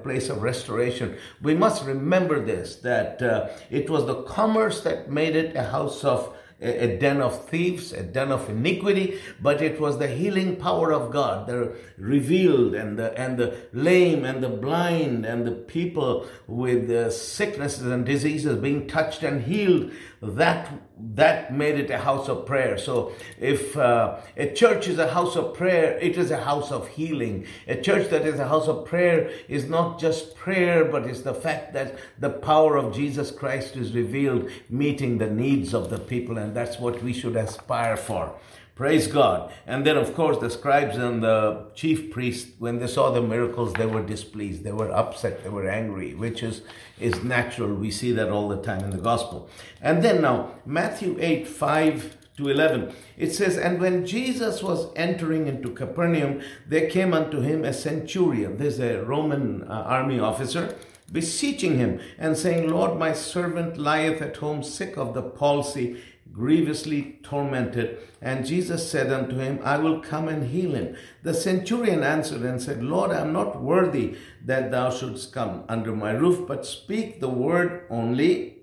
place 0.02 0.28
of 0.28 0.42
restoration. 0.42 1.16
We 1.42 1.54
must 1.54 1.84
remember 1.84 2.44
this 2.44 2.76
that 2.76 3.20
uh, 3.22 3.48
it 3.70 3.90
was 3.90 4.06
the 4.06 4.22
commerce 4.22 4.82
that 4.82 5.10
made 5.10 5.36
it 5.36 5.56
a 5.56 5.64
house 5.64 6.04
of 6.04 6.34
a, 6.60 6.96
den 6.98 7.20
of 7.20 7.48
thieves, 7.48 7.92
a 7.92 8.02
den 8.02 8.30
of 8.30 8.48
iniquity, 8.48 9.18
but 9.40 9.60
it 9.60 9.80
was 9.80 9.98
the 9.98 10.06
healing 10.06 10.56
power 10.56 10.92
of 10.92 11.10
God, 11.10 11.46
the 11.46 11.76
revealed 11.98 12.74
and 12.74 12.98
the, 12.98 13.18
and 13.18 13.38
the 13.38 13.56
lame 13.72 14.24
and 14.24 14.42
the 14.42 14.48
blind 14.48 15.26
and 15.26 15.46
the 15.46 15.52
people 15.52 16.26
with 16.46 16.88
the 16.88 17.10
sicknesses 17.10 17.86
and 17.86 18.06
diseases 18.06 18.56
being 18.56 18.86
touched 18.86 19.22
and 19.22 19.42
healed. 19.42 19.90
That, 20.36 20.70
that 21.14 21.52
made 21.52 21.78
it 21.78 21.90
a 21.90 21.98
house 21.98 22.28
of 22.28 22.46
prayer. 22.46 22.78
So 22.78 23.12
if 23.38 23.76
uh, 23.76 24.18
a 24.36 24.52
church 24.52 24.88
is 24.88 24.98
a 24.98 25.12
house 25.12 25.36
of 25.36 25.54
prayer, 25.54 25.98
it 25.98 26.16
is 26.16 26.30
a 26.30 26.42
house 26.42 26.72
of 26.72 26.88
healing. 26.88 27.46
A 27.68 27.76
church 27.76 28.10
that 28.10 28.26
is 28.26 28.38
a 28.38 28.48
house 28.48 28.68
of 28.68 28.84
prayer 28.86 29.30
is 29.48 29.68
not 29.68 30.00
just 30.00 30.34
prayer, 30.36 30.84
but 30.84 31.04
it's 31.04 31.22
the 31.22 31.34
fact 31.34 31.72
that 31.74 31.96
the 32.18 32.30
power 32.30 32.76
of 32.76 32.94
Jesus 32.94 33.30
Christ 33.30 33.76
is 33.76 33.92
revealed, 33.92 34.50
meeting 34.68 35.18
the 35.18 35.30
needs 35.30 35.74
of 35.74 35.90
the 35.90 35.98
people 35.98 36.38
and 36.38 36.54
that's 36.54 36.78
what 36.78 37.02
we 37.02 37.12
should 37.12 37.36
aspire 37.36 37.96
for. 37.96 38.34
Praise 38.74 39.06
God. 39.06 39.52
And 39.68 39.86
then, 39.86 39.96
of 39.96 40.14
course, 40.14 40.38
the 40.38 40.50
scribes 40.50 40.96
and 40.96 41.22
the 41.22 41.66
chief 41.76 42.10
priests, 42.10 42.50
when 42.58 42.80
they 42.80 42.88
saw 42.88 43.12
the 43.12 43.22
miracles, 43.22 43.72
they 43.74 43.86
were 43.86 44.02
displeased. 44.02 44.64
They 44.64 44.72
were 44.72 44.90
upset. 44.90 45.44
They 45.44 45.48
were 45.50 45.68
angry, 45.68 46.14
which 46.14 46.42
is, 46.42 46.62
is 46.98 47.22
natural. 47.22 47.72
We 47.72 47.92
see 47.92 48.10
that 48.12 48.30
all 48.30 48.48
the 48.48 48.60
time 48.60 48.82
in 48.82 48.90
the 48.90 48.98
gospel. 48.98 49.48
And 49.80 50.02
then 50.02 50.22
now, 50.22 50.56
Matthew 50.66 51.16
8 51.20 51.46
5 51.46 52.16
to 52.36 52.48
11, 52.48 52.92
it 53.16 53.32
says, 53.32 53.56
And 53.56 53.80
when 53.80 54.04
Jesus 54.04 54.60
was 54.60 54.88
entering 54.96 55.46
into 55.46 55.70
Capernaum, 55.70 56.40
there 56.66 56.90
came 56.90 57.14
unto 57.14 57.42
him 57.42 57.64
a 57.64 57.72
centurion. 57.72 58.56
There's 58.56 58.80
a 58.80 59.04
Roman 59.04 59.62
uh, 59.62 59.84
army 59.86 60.18
officer 60.18 60.74
beseeching 61.12 61.78
him 61.78 62.00
and 62.18 62.36
saying, 62.36 62.68
Lord, 62.68 62.98
my 62.98 63.12
servant 63.12 63.78
lieth 63.78 64.20
at 64.20 64.38
home 64.38 64.64
sick 64.64 64.96
of 64.96 65.14
the 65.14 65.22
palsy 65.22 66.02
grievously 66.32 67.18
tormented. 67.22 67.98
And 68.20 68.46
Jesus 68.46 68.90
said 68.90 69.12
unto 69.12 69.36
him, 69.36 69.60
I 69.62 69.78
will 69.78 70.00
come 70.00 70.28
and 70.28 70.48
heal 70.48 70.74
him. 70.74 70.96
The 71.22 71.34
centurion 71.34 72.02
answered 72.02 72.42
and 72.42 72.60
said, 72.60 72.82
Lord, 72.82 73.10
I 73.10 73.20
am 73.20 73.32
not 73.32 73.62
worthy 73.62 74.16
that 74.44 74.70
thou 74.70 74.90
shouldst 74.90 75.32
come 75.32 75.64
under 75.68 75.94
my 75.94 76.12
roof, 76.12 76.46
but 76.46 76.66
speak 76.66 77.20
the 77.20 77.28
word 77.28 77.86
only, 77.90 78.58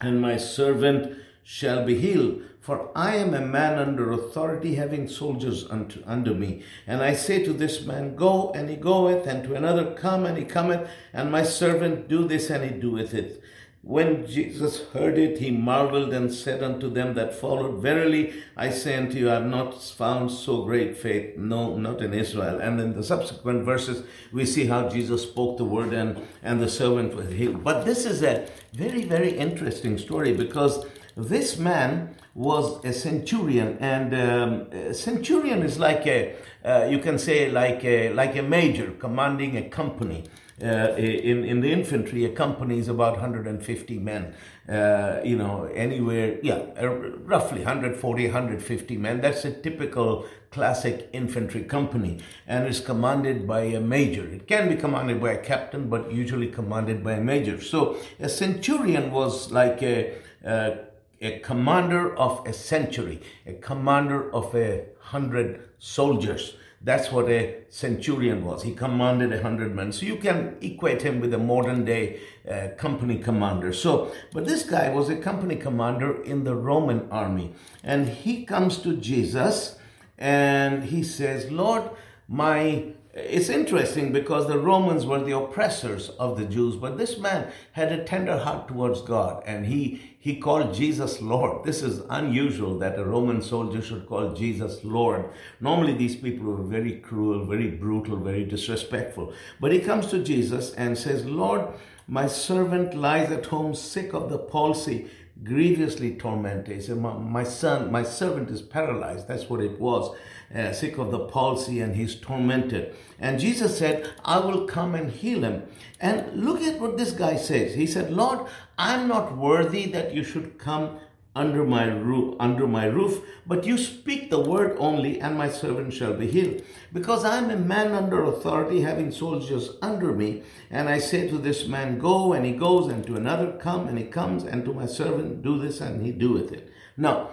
and 0.00 0.20
my 0.20 0.36
servant 0.36 1.16
shall 1.42 1.84
be 1.84 1.98
healed. 1.98 2.42
For 2.64 2.90
I 2.96 3.16
am 3.16 3.34
a 3.34 3.42
man 3.42 3.78
under 3.78 4.10
authority, 4.10 4.76
having 4.76 5.06
soldiers 5.06 5.68
unto, 5.68 6.02
under 6.06 6.32
me. 6.32 6.62
And 6.86 7.02
I 7.02 7.12
say 7.12 7.44
to 7.44 7.52
this 7.52 7.84
man, 7.84 8.16
Go, 8.16 8.52
and 8.52 8.70
he 8.70 8.76
goeth, 8.76 9.26
and 9.26 9.44
to 9.44 9.54
another, 9.54 9.92
Come, 9.92 10.24
and 10.24 10.38
he 10.38 10.44
cometh, 10.44 10.88
and 11.12 11.30
my 11.30 11.42
servant, 11.42 12.08
Do 12.08 12.26
this, 12.26 12.48
and 12.48 12.64
he 12.64 12.70
doeth 12.70 13.12
it. 13.12 13.42
When 13.84 14.26
Jesus 14.26 14.80
heard 14.94 15.18
it, 15.18 15.40
he 15.40 15.50
marveled 15.50 16.14
and 16.14 16.32
said 16.32 16.62
unto 16.62 16.88
them 16.88 17.12
that 17.14 17.34
followed, 17.34 17.82
Verily 17.82 18.32
I 18.56 18.70
say 18.70 18.96
unto 18.96 19.18
you, 19.18 19.30
I 19.30 19.34
have 19.34 19.46
not 19.46 19.82
found 19.82 20.30
so 20.30 20.62
great 20.62 20.96
faith, 20.96 21.36
no, 21.36 21.76
not 21.76 22.00
in 22.00 22.14
Israel. 22.14 22.60
And 22.60 22.80
in 22.80 22.94
the 22.94 23.04
subsequent 23.04 23.66
verses, 23.66 24.02
we 24.32 24.46
see 24.46 24.64
how 24.64 24.88
Jesus 24.88 25.24
spoke 25.24 25.58
the 25.58 25.66
word 25.66 25.92
and, 25.92 26.26
and 26.42 26.62
the 26.62 26.68
servant 26.70 27.14
was 27.14 27.30
healed. 27.30 27.62
But 27.62 27.84
this 27.84 28.06
is 28.06 28.22
a 28.22 28.48
very, 28.72 29.04
very 29.04 29.36
interesting 29.36 29.98
story 29.98 30.32
because 30.32 30.86
this 31.14 31.58
man 31.58 32.16
was 32.34 32.82
a 32.84 32.92
centurion, 32.92 33.76
and 33.80 34.14
um, 34.14 34.52
a 34.72 34.94
centurion 34.94 35.62
is 35.62 35.78
like 35.78 36.06
a, 36.06 36.34
uh, 36.64 36.88
you 36.90 36.98
can 36.98 37.18
say, 37.18 37.50
like 37.50 37.84
a, 37.84 38.12
like 38.14 38.34
a 38.34 38.42
major 38.42 38.92
commanding 38.92 39.56
a 39.56 39.68
company. 39.68 40.24
Uh, 40.62 40.94
in, 40.96 41.44
in 41.44 41.60
the 41.60 41.72
infantry, 41.72 42.24
a 42.24 42.28
company 42.28 42.78
is 42.78 42.86
about 42.86 43.14
150 43.14 43.98
men. 43.98 44.34
Uh, 44.68 45.20
you 45.24 45.36
know, 45.36 45.64
anywhere, 45.74 46.38
yeah, 46.42 46.62
uh, 46.80 46.88
roughly 46.88 47.58
140, 47.58 48.26
150 48.26 48.96
men. 48.96 49.20
That's 49.20 49.44
a 49.44 49.52
typical 49.52 50.26
classic 50.50 51.08
infantry 51.12 51.64
company 51.64 52.20
and 52.46 52.68
is 52.68 52.80
commanded 52.80 53.48
by 53.48 53.62
a 53.62 53.80
major. 53.80 54.24
It 54.28 54.46
can 54.46 54.68
be 54.68 54.76
commanded 54.76 55.20
by 55.20 55.32
a 55.32 55.38
captain, 55.38 55.88
but 55.88 56.12
usually 56.12 56.46
commanded 56.46 57.02
by 57.02 57.14
a 57.14 57.20
major. 57.20 57.60
So 57.60 57.96
a 58.20 58.28
centurion 58.28 59.10
was 59.10 59.50
like 59.50 59.82
a, 59.82 60.14
a, 60.44 60.78
a 61.20 61.40
commander 61.40 62.16
of 62.16 62.46
a 62.46 62.52
century, 62.52 63.20
a 63.44 63.54
commander 63.54 64.32
of 64.32 64.54
a 64.54 64.84
hundred 65.00 65.68
soldiers. 65.80 66.54
That's 66.84 67.10
what 67.10 67.30
a 67.30 67.62
centurion 67.70 68.44
was. 68.44 68.62
He 68.62 68.74
commanded 68.74 69.32
a 69.32 69.40
hundred 69.42 69.74
men. 69.74 69.90
So 69.90 70.04
you 70.04 70.16
can 70.16 70.58
equate 70.60 71.00
him 71.00 71.18
with 71.18 71.32
a 71.32 71.38
modern 71.38 71.86
day 71.86 72.20
uh, 72.48 72.68
company 72.76 73.18
commander. 73.18 73.72
So, 73.72 74.12
but 74.34 74.44
this 74.44 74.64
guy 74.68 74.90
was 74.90 75.08
a 75.08 75.16
company 75.16 75.56
commander 75.56 76.22
in 76.22 76.44
the 76.44 76.54
Roman 76.54 77.10
army. 77.10 77.54
And 77.82 78.06
he 78.06 78.44
comes 78.44 78.78
to 78.82 78.98
Jesus 78.98 79.78
and 80.18 80.84
he 80.84 81.02
says, 81.02 81.50
Lord, 81.50 81.88
my 82.28 82.92
it's 83.16 83.48
interesting 83.48 84.10
because 84.10 84.48
the 84.48 84.58
Romans 84.58 85.06
were 85.06 85.22
the 85.22 85.36
oppressors 85.36 86.08
of 86.10 86.36
the 86.36 86.44
Jews, 86.44 86.74
but 86.74 86.98
this 86.98 87.16
man 87.16 87.52
had 87.70 87.92
a 87.92 88.02
tender 88.02 88.38
heart 88.38 88.66
towards 88.66 89.02
God 89.02 89.40
and 89.46 89.66
he, 89.66 90.16
he 90.18 90.40
called 90.40 90.74
Jesus 90.74 91.22
Lord. 91.22 91.64
This 91.64 91.80
is 91.80 92.02
unusual 92.10 92.76
that 92.80 92.98
a 92.98 93.04
Roman 93.04 93.40
soldier 93.40 93.80
should 93.80 94.08
call 94.08 94.32
Jesus 94.32 94.82
Lord. 94.82 95.26
Normally, 95.60 95.94
these 95.94 96.16
people 96.16 96.46
were 96.46 96.64
very 96.64 96.98
cruel, 96.98 97.44
very 97.44 97.70
brutal, 97.70 98.16
very 98.16 98.44
disrespectful. 98.44 99.32
But 99.60 99.70
he 99.70 99.78
comes 99.78 100.08
to 100.08 100.24
Jesus 100.24 100.74
and 100.74 100.98
says, 100.98 101.24
Lord, 101.24 101.68
my 102.08 102.26
servant 102.26 102.94
lies 102.94 103.30
at 103.30 103.46
home 103.46 103.76
sick 103.76 104.12
of 104.12 104.28
the 104.28 104.38
palsy 104.38 105.08
grievously 105.42 106.14
tormented. 106.14 106.76
He 106.76 106.80
said, 106.80 106.98
my, 106.98 107.12
my, 107.14 107.44
son, 107.44 107.90
my 107.90 108.02
servant 108.02 108.50
is 108.50 108.62
paralyzed. 108.62 109.26
That's 109.26 109.50
what 109.50 109.60
it 109.60 109.80
was. 109.80 110.16
Uh, 110.54 110.72
sick 110.72 110.98
of 110.98 111.10
the 111.10 111.26
palsy 111.26 111.80
and 111.80 111.96
he's 111.96 112.14
tormented. 112.14 112.94
And 113.18 113.40
Jesus 113.40 113.76
said, 113.76 114.10
I 114.24 114.38
will 114.38 114.66
come 114.66 114.94
and 114.94 115.10
heal 115.10 115.42
him. 115.42 115.64
And 116.00 116.44
look 116.44 116.60
at 116.62 116.80
what 116.80 116.96
this 116.96 117.12
guy 117.12 117.36
says. 117.36 117.74
He 117.74 117.86
said, 117.86 118.12
Lord, 118.12 118.46
I'm 118.78 119.08
not 119.08 119.36
worthy 119.36 119.86
that 119.90 120.14
you 120.14 120.22
should 120.22 120.58
come 120.58 120.98
under 121.34 121.64
my 121.64 121.86
roof 121.86 122.34
under 122.38 122.66
my 122.66 122.84
roof 122.86 123.20
but 123.46 123.64
you 123.64 123.76
speak 123.76 124.30
the 124.30 124.38
word 124.38 124.76
only 124.78 125.20
and 125.20 125.36
my 125.36 125.48
servant 125.48 125.92
shall 125.92 126.14
be 126.14 126.30
healed. 126.30 126.62
Because 126.92 127.24
i 127.24 127.36
am 127.38 127.50
a 127.50 127.56
man 127.56 127.92
under 127.92 128.22
authority 128.24 128.82
having 128.82 129.10
soldiers 129.10 129.70
under 129.82 130.12
me 130.12 130.42
and 130.70 130.88
i 130.88 130.98
say 130.98 131.28
to 131.28 131.38
this 131.38 131.66
man 131.66 131.98
go 131.98 132.32
and 132.32 132.46
he 132.46 132.52
goes 132.52 132.90
and 132.90 133.06
to 133.06 133.16
another 133.16 133.52
come 133.52 133.88
and 133.88 133.98
he 133.98 134.04
comes 134.04 134.44
and 134.44 134.64
to 134.64 134.72
my 134.72 134.86
servant 134.86 135.42
do 135.42 135.58
this 135.58 135.80
and 135.80 136.04
he 136.04 136.12
doeth 136.12 136.52
it. 136.52 136.70
Now 136.96 137.30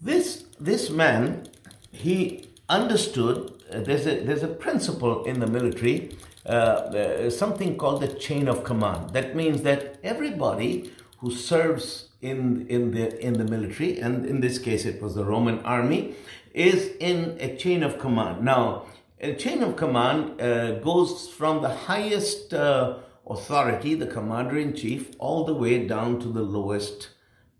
this 0.00 0.44
this 0.58 0.90
man 0.90 1.46
he 1.92 2.48
understood 2.68 3.52
uh, 3.72 3.80
there's 3.80 4.06
a 4.06 4.20
there's 4.24 4.42
a 4.42 4.48
principle 4.48 5.24
in 5.24 5.40
the 5.40 5.46
military 5.46 6.16
uh, 6.46 6.48
uh, 6.48 7.30
something 7.30 7.76
called 7.76 8.00
the 8.00 8.08
chain 8.08 8.48
of 8.48 8.64
command. 8.64 9.10
That 9.10 9.36
means 9.36 9.62
that 9.62 9.98
everybody 10.02 10.90
who 11.18 11.30
serves 11.30 12.09
in, 12.22 12.66
in, 12.68 12.90
the, 12.92 13.18
in 13.24 13.34
the 13.34 13.44
military, 13.44 13.98
and 13.98 14.26
in 14.26 14.40
this 14.40 14.58
case 14.58 14.84
it 14.84 15.00
was 15.00 15.14
the 15.14 15.24
Roman 15.24 15.60
army, 15.60 16.14
is 16.52 16.92
in 17.00 17.36
a 17.40 17.56
chain 17.56 17.82
of 17.82 17.98
command. 17.98 18.44
Now, 18.44 18.86
a 19.20 19.34
chain 19.34 19.62
of 19.62 19.76
command 19.76 20.40
uh, 20.40 20.78
goes 20.80 21.28
from 21.28 21.62
the 21.62 21.68
highest 21.68 22.54
uh, 22.54 22.98
authority, 23.26 23.94
the 23.94 24.06
commander 24.06 24.58
in 24.58 24.74
chief, 24.74 25.10
all 25.18 25.44
the 25.44 25.54
way 25.54 25.86
down 25.86 26.18
to 26.20 26.28
the 26.28 26.42
lowest 26.42 27.10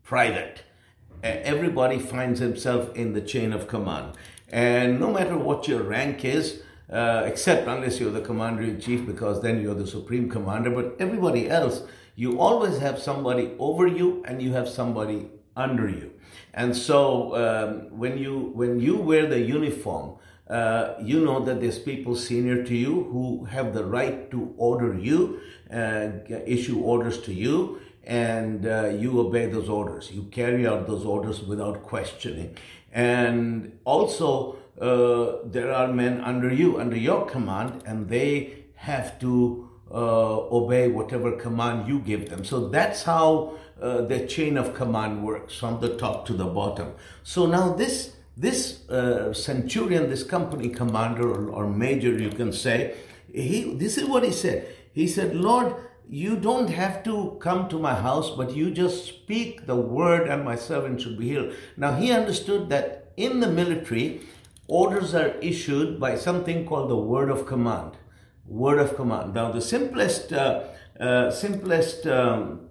private. 0.02 0.62
Uh, 1.22 1.26
everybody 1.26 1.98
finds 1.98 2.40
himself 2.40 2.94
in 2.96 3.12
the 3.12 3.20
chain 3.20 3.52
of 3.52 3.68
command. 3.68 4.16
And 4.48 4.98
no 4.98 5.12
matter 5.12 5.36
what 5.36 5.68
your 5.68 5.82
rank 5.82 6.24
is, 6.24 6.62
uh, 6.90 7.22
except 7.24 7.68
unless 7.68 8.00
you're 8.00 8.10
the 8.10 8.20
commander 8.20 8.62
in 8.62 8.80
chief, 8.80 9.06
because 9.06 9.42
then 9.42 9.62
you're 9.62 9.74
the 9.74 9.86
supreme 9.86 10.28
commander, 10.28 10.70
but 10.70 10.96
everybody 10.98 11.48
else 11.48 11.82
you 12.20 12.38
always 12.38 12.78
have 12.78 12.98
somebody 12.98 13.52
over 13.58 13.86
you 13.86 14.22
and 14.26 14.42
you 14.42 14.52
have 14.52 14.68
somebody 14.68 15.30
under 15.56 15.88
you. 15.88 16.12
And 16.52 16.76
so 16.76 17.34
um, 17.44 17.98
when 17.98 18.18
you 18.18 18.50
when 18.60 18.78
you 18.78 18.96
wear 18.96 19.26
the 19.26 19.40
uniform, 19.40 20.18
uh, 20.46 20.94
you 21.00 21.24
know 21.24 21.40
that 21.46 21.60
there's 21.62 21.78
people 21.78 22.14
senior 22.14 22.62
to 22.64 22.76
you 22.76 23.04
who 23.12 23.44
have 23.44 23.72
the 23.72 23.84
right 23.84 24.30
to 24.32 24.52
order 24.58 24.92
you, 24.98 25.40
uh, 25.72 26.10
issue 26.56 26.80
orders 26.80 27.22
to 27.22 27.32
you, 27.32 27.80
and 28.04 28.66
uh, 28.66 28.88
you 28.88 29.18
obey 29.18 29.46
those 29.46 29.70
orders. 29.70 30.10
You 30.10 30.24
carry 30.24 30.66
out 30.66 30.86
those 30.86 31.06
orders 31.06 31.40
without 31.42 31.82
questioning. 31.84 32.54
And 32.92 33.78
also, 33.84 34.58
uh, 34.78 35.48
there 35.56 35.72
are 35.72 35.88
men 35.88 36.20
under 36.20 36.52
you, 36.52 36.78
under 36.80 36.96
your 36.96 37.24
command, 37.24 37.82
and 37.86 38.08
they 38.10 38.64
have 38.74 39.18
to 39.20 39.69
uh, 39.92 40.38
obey 40.48 40.88
whatever 40.88 41.32
command 41.32 41.88
you 41.88 41.98
give 41.98 42.30
them. 42.30 42.44
So 42.44 42.68
that's 42.68 43.02
how 43.02 43.58
uh, 43.80 44.02
the 44.02 44.26
chain 44.26 44.56
of 44.56 44.74
command 44.74 45.24
works 45.24 45.56
from 45.56 45.80
the 45.80 45.96
top 45.96 46.26
to 46.26 46.32
the 46.32 46.44
bottom. 46.44 46.92
So 47.22 47.46
now 47.46 47.72
this 47.72 48.12
this 48.36 48.88
uh, 48.88 49.34
centurion, 49.34 50.08
this 50.08 50.22
company 50.22 50.68
commander 50.68 51.28
or, 51.28 51.50
or, 51.50 51.68
major, 51.68 52.12
you 52.12 52.30
can 52.30 52.52
say, 52.52 52.94
he 53.32 53.74
this 53.74 53.98
is 53.98 54.08
what 54.08 54.22
he 54.22 54.32
said. 54.32 54.66
He 54.92 55.06
said, 55.06 55.34
Lord, 55.34 55.74
you 56.08 56.36
don't 56.36 56.68
have 56.68 57.02
to 57.04 57.36
come 57.40 57.68
to 57.68 57.78
my 57.78 57.94
house, 57.94 58.30
but 58.30 58.56
you 58.56 58.70
just 58.70 59.06
speak 59.06 59.66
the 59.66 59.76
word, 59.76 60.28
and 60.28 60.44
my 60.44 60.56
servant 60.56 61.00
should 61.00 61.18
be 61.18 61.28
healed. 61.28 61.52
Now 61.76 61.96
he 61.96 62.12
understood 62.12 62.68
that 62.70 63.12
in 63.16 63.40
the 63.40 63.48
military, 63.48 64.22
orders 64.68 65.14
are 65.14 65.34
issued 65.40 66.00
by 66.00 66.16
something 66.16 66.64
called 66.64 66.90
the 66.90 66.96
word 66.96 67.30
of 67.30 67.46
command 67.46 67.92
word 68.50 68.78
of 68.78 68.96
command. 68.96 69.32
Now, 69.32 69.52
the 69.52 69.60
simplest, 69.60 70.32
uh, 70.32 70.64
uh, 70.98 71.30
simplest 71.30 72.06
um, 72.06 72.68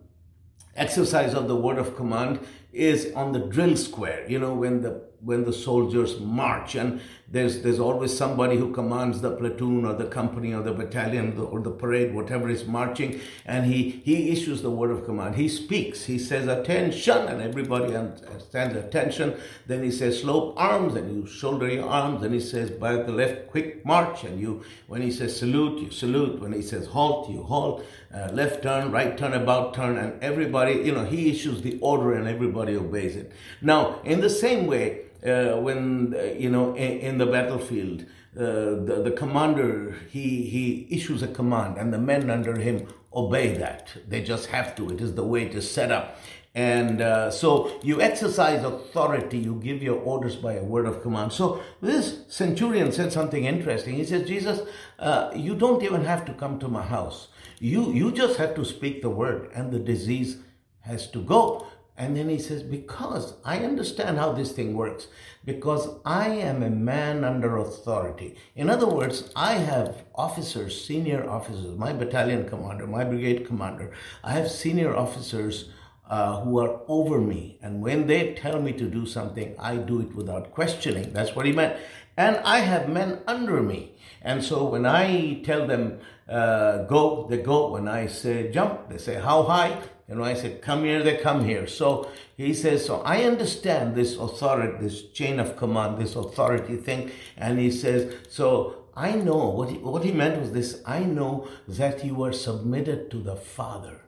exercise 0.75 1.33
of 1.33 1.47
the 1.47 1.55
word 1.55 1.79
of 1.79 1.95
command 1.95 2.39
is 2.71 3.11
on 3.15 3.31
the 3.31 3.39
drill 3.39 3.75
square. 3.75 4.29
You 4.29 4.39
know, 4.39 4.53
when 4.53 4.81
the 4.81 5.09
when 5.21 5.43
the 5.43 5.51
soldiers 5.51 6.19
march 6.19 6.75
and 6.75 7.01
there's 7.31 7.61
there's 7.61 7.79
always 7.79 8.15
somebody 8.17 8.57
who 8.57 8.71
commands 8.73 9.21
the 9.21 9.29
platoon 9.31 9.85
or 9.85 9.93
the 9.93 10.05
company 10.05 10.53
or 10.53 10.63
the 10.63 10.73
battalion 10.73 11.37
or 11.37 11.59
the 11.59 11.69
parade 11.69 12.13
whatever 12.13 12.49
is 12.49 12.65
marching 12.65 13.19
and 13.45 13.65
he 13.71 14.01
he 14.03 14.31
issues 14.31 14.61
the 14.61 14.71
word 14.71 14.89
of 14.89 15.05
command. 15.05 15.35
He 15.35 15.47
speaks. 15.47 16.05
He 16.05 16.17
says 16.17 16.47
attention 16.47 17.27
and 17.27 17.41
everybody 17.41 17.93
stands 18.39 18.75
attention. 18.75 19.35
Then 19.67 19.83
he 19.83 19.91
says 19.91 20.21
slope 20.21 20.55
arms 20.57 20.95
and 20.95 21.15
you 21.15 21.27
shoulder 21.27 21.69
your 21.69 21.87
arms. 21.87 22.23
And 22.23 22.33
he 22.33 22.39
says 22.39 22.71
by 22.71 22.93
the 22.95 23.11
left 23.11 23.47
quick 23.47 23.85
march 23.85 24.23
and 24.23 24.39
you 24.39 24.63
when 24.87 25.01
he 25.01 25.11
says 25.11 25.37
salute 25.37 25.79
you 25.81 25.91
salute. 25.91 26.39
When 26.39 26.53
he 26.53 26.61
says 26.61 26.87
halt 26.87 27.29
you 27.29 27.43
halt. 27.43 27.85
Uh, 28.11 28.27
left 28.33 28.63
turn 28.63 28.91
right 28.91 29.19
turn 29.19 29.33
about 29.33 29.75
turn 29.75 29.95
and 29.95 30.23
everybody 30.23 30.71
you 30.71 30.91
know 30.91 31.05
he 31.05 31.29
issues 31.29 31.61
the 31.61 31.77
order 31.79 32.13
and 32.13 32.27
everybody 32.27 32.75
obeys 32.75 33.15
it. 33.15 33.31
Now 33.61 34.01
in 34.03 34.19
the 34.19 34.31
same 34.31 34.65
way 34.65 35.08
uh, 35.25 35.57
when 35.57 36.15
uh, 36.17 36.23
you 36.37 36.49
know 36.49 36.75
in, 36.75 36.99
in 36.99 37.17
the 37.17 37.25
battlefield 37.25 38.05
uh, 38.37 38.43
the, 38.89 39.01
the 39.03 39.11
commander 39.11 39.95
he 40.09 40.43
he 40.43 40.87
issues 40.89 41.21
a 41.23 41.27
command 41.27 41.77
and 41.77 41.93
the 41.93 41.97
men 41.97 42.29
under 42.29 42.59
him 42.59 42.87
obey 43.13 43.55
that. 43.57 43.91
They 44.07 44.21
just 44.21 44.47
have 44.47 44.75
to. 44.75 44.89
It 44.89 45.01
is 45.01 45.15
the 45.15 45.23
way 45.23 45.43
it 45.43 45.55
is 45.55 45.69
set 45.69 45.91
up. 45.91 46.17
And 46.55 47.01
uh, 47.01 47.31
so 47.31 47.79
you 47.83 48.01
exercise 48.01 48.63
authority. 48.63 49.37
You 49.37 49.55
give 49.63 49.83
your 49.83 49.99
orders 49.99 50.35
by 50.35 50.53
a 50.53 50.63
word 50.63 50.85
of 50.85 51.01
command. 51.01 51.31
So 51.31 51.61
this 51.81 52.25
centurion 52.27 52.91
said 52.91 53.13
something 53.13 53.45
interesting. 53.45 53.95
He 53.95 54.03
says 54.03 54.27
jesus 54.27 54.61
uh, 54.97 55.31
you 55.35 55.55
don't 55.55 55.83
even 55.83 56.05
have 56.05 56.25
to 56.25 56.33
come 56.33 56.59
to 56.59 56.67
my 56.67 56.83
house. 56.83 57.27
You 57.59 57.93
you 57.93 58.11
just 58.11 58.37
have 58.37 58.55
to 58.55 58.65
speak 58.65 59.01
the 59.01 59.09
word 59.09 59.51
and 59.53 59.71
the 59.71 59.79
disease 59.79 60.37
has 60.81 61.09
to 61.11 61.21
go 61.21 61.67
and 61.99 62.15
then 62.15 62.29
he 62.29 62.39
says, 62.39 62.63
Because 62.63 63.33
I 63.43 63.59
understand 63.59 64.17
how 64.17 64.31
this 64.31 64.53
thing 64.53 64.73
works, 64.73 65.07
because 65.43 65.99
I 66.05 66.29
am 66.29 66.63
a 66.63 66.69
man 66.69 67.25
under 67.25 67.57
authority. 67.57 68.37
In 68.55 68.69
other 68.69 68.87
words, 68.87 69.31
I 69.35 69.55
have 69.55 70.05
officers, 70.15 70.83
senior 70.83 71.29
officers, 71.29 71.77
my 71.77 71.91
battalion 71.91 72.47
commander, 72.47 72.87
my 72.87 73.03
brigade 73.03 73.45
commander. 73.45 73.91
I 74.23 74.31
have 74.31 74.49
senior 74.49 74.95
officers 74.95 75.71
uh, 76.09 76.39
who 76.39 76.57
are 76.59 76.79
over 76.87 77.19
me. 77.19 77.59
And 77.61 77.81
when 77.81 78.07
they 78.07 78.33
tell 78.33 78.61
me 78.61 78.71
to 78.73 78.85
do 78.85 79.05
something, 79.05 79.55
I 79.59 79.75
do 79.75 79.99
it 79.99 80.15
without 80.15 80.51
questioning. 80.51 81.11
That's 81.11 81.35
what 81.35 81.45
he 81.45 81.51
meant. 81.51 81.77
And 82.15 82.37
I 82.37 82.59
have 82.59 82.87
men 82.87 83.19
under 83.27 83.61
me. 83.61 83.91
And 84.21 84.41
so 84.41 84.65
when 84.65 84.85
I 84.85 85.41
tell 85.43 85.67
them, 85.67 85.99
uh, 86.29 86.83
go, 86.83 87.27
they 87.29 87.37
go. 87.37 87.71
When 87.71 87.89
I 87.89 88.07
say 88.07 88.51
jump, 88.51 88.89
they 88.89 88.97
say 88.97 89.15
how 89.15 89.43
high. 89.43 89.81
You 90.09 90.15
know, 90.15 90.23
I 90.23 90.33
said, 90.33 90.61
come 90.63 90.85
here, 90.85 91.03
they 91.03 91.17
come 91.17 91.45
here. 91.45 91.67
So 91.67 92.09
he 92.35 92.53
says, 92.53 92.83
so 92.85 93.01
I 93.01 93.23
understand 93.23 93.95
this 93.95 94.15
authority, 94.17 94.77
this 94.79 95.03
chain 95.11 95.39
of 95.39 95.55
command, 95.55 95.99
this 95.99 96.15
authority 96.15 96.77
thing. 96.77 97.11
And 97.37 97.59
he 97.59 97.69
says, 97.69 98.15
so 98.27 98.85
I 98.95 99.11
know, 99.11 99.49
what 99.49 99.69
he, 99.69 99.77
what 99.77 100.03
he 100.03 100.11
meant 100.11 100.41
was 100.41 100.51
this, 100.51 100.81
I 100.85 101.01
know 101.01 101.47
that 101.67 102.03
you 102.03 102.23
are 102.23 102.33
submitted 102.33 103.11
to 103.11 103.17
the 103.17 103.35
Father. 103.35 104.01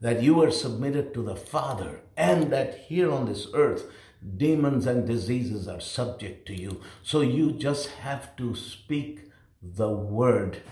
That 0.00 0.20
you 0.20 0.42
are 0.42 0.50
submitted 0.50 1.14
to 1.14 1.22
the 1.22 1.36
Father. 1.36 2.00
And 2.16 2.52
that 2.52 2.78
here 2.88 3.12
on 3.12 3.26
this 3.26 3.46
earth, 3.54 3.86
demons 4.36 4.84
and 4.84 5.06
diseases 5.06 5.68
are 5.68 5.80
subject 5.80 6.46
to 6.48 6.60
you. 6.60 6.80
So 7.04 7.20
you 7.20 7.52
just 7.52 7.88
have 8.02 8.34
to 8.36 8.56
speak 8.56 9.30
the 9.62 9.90
word 9.90 10.62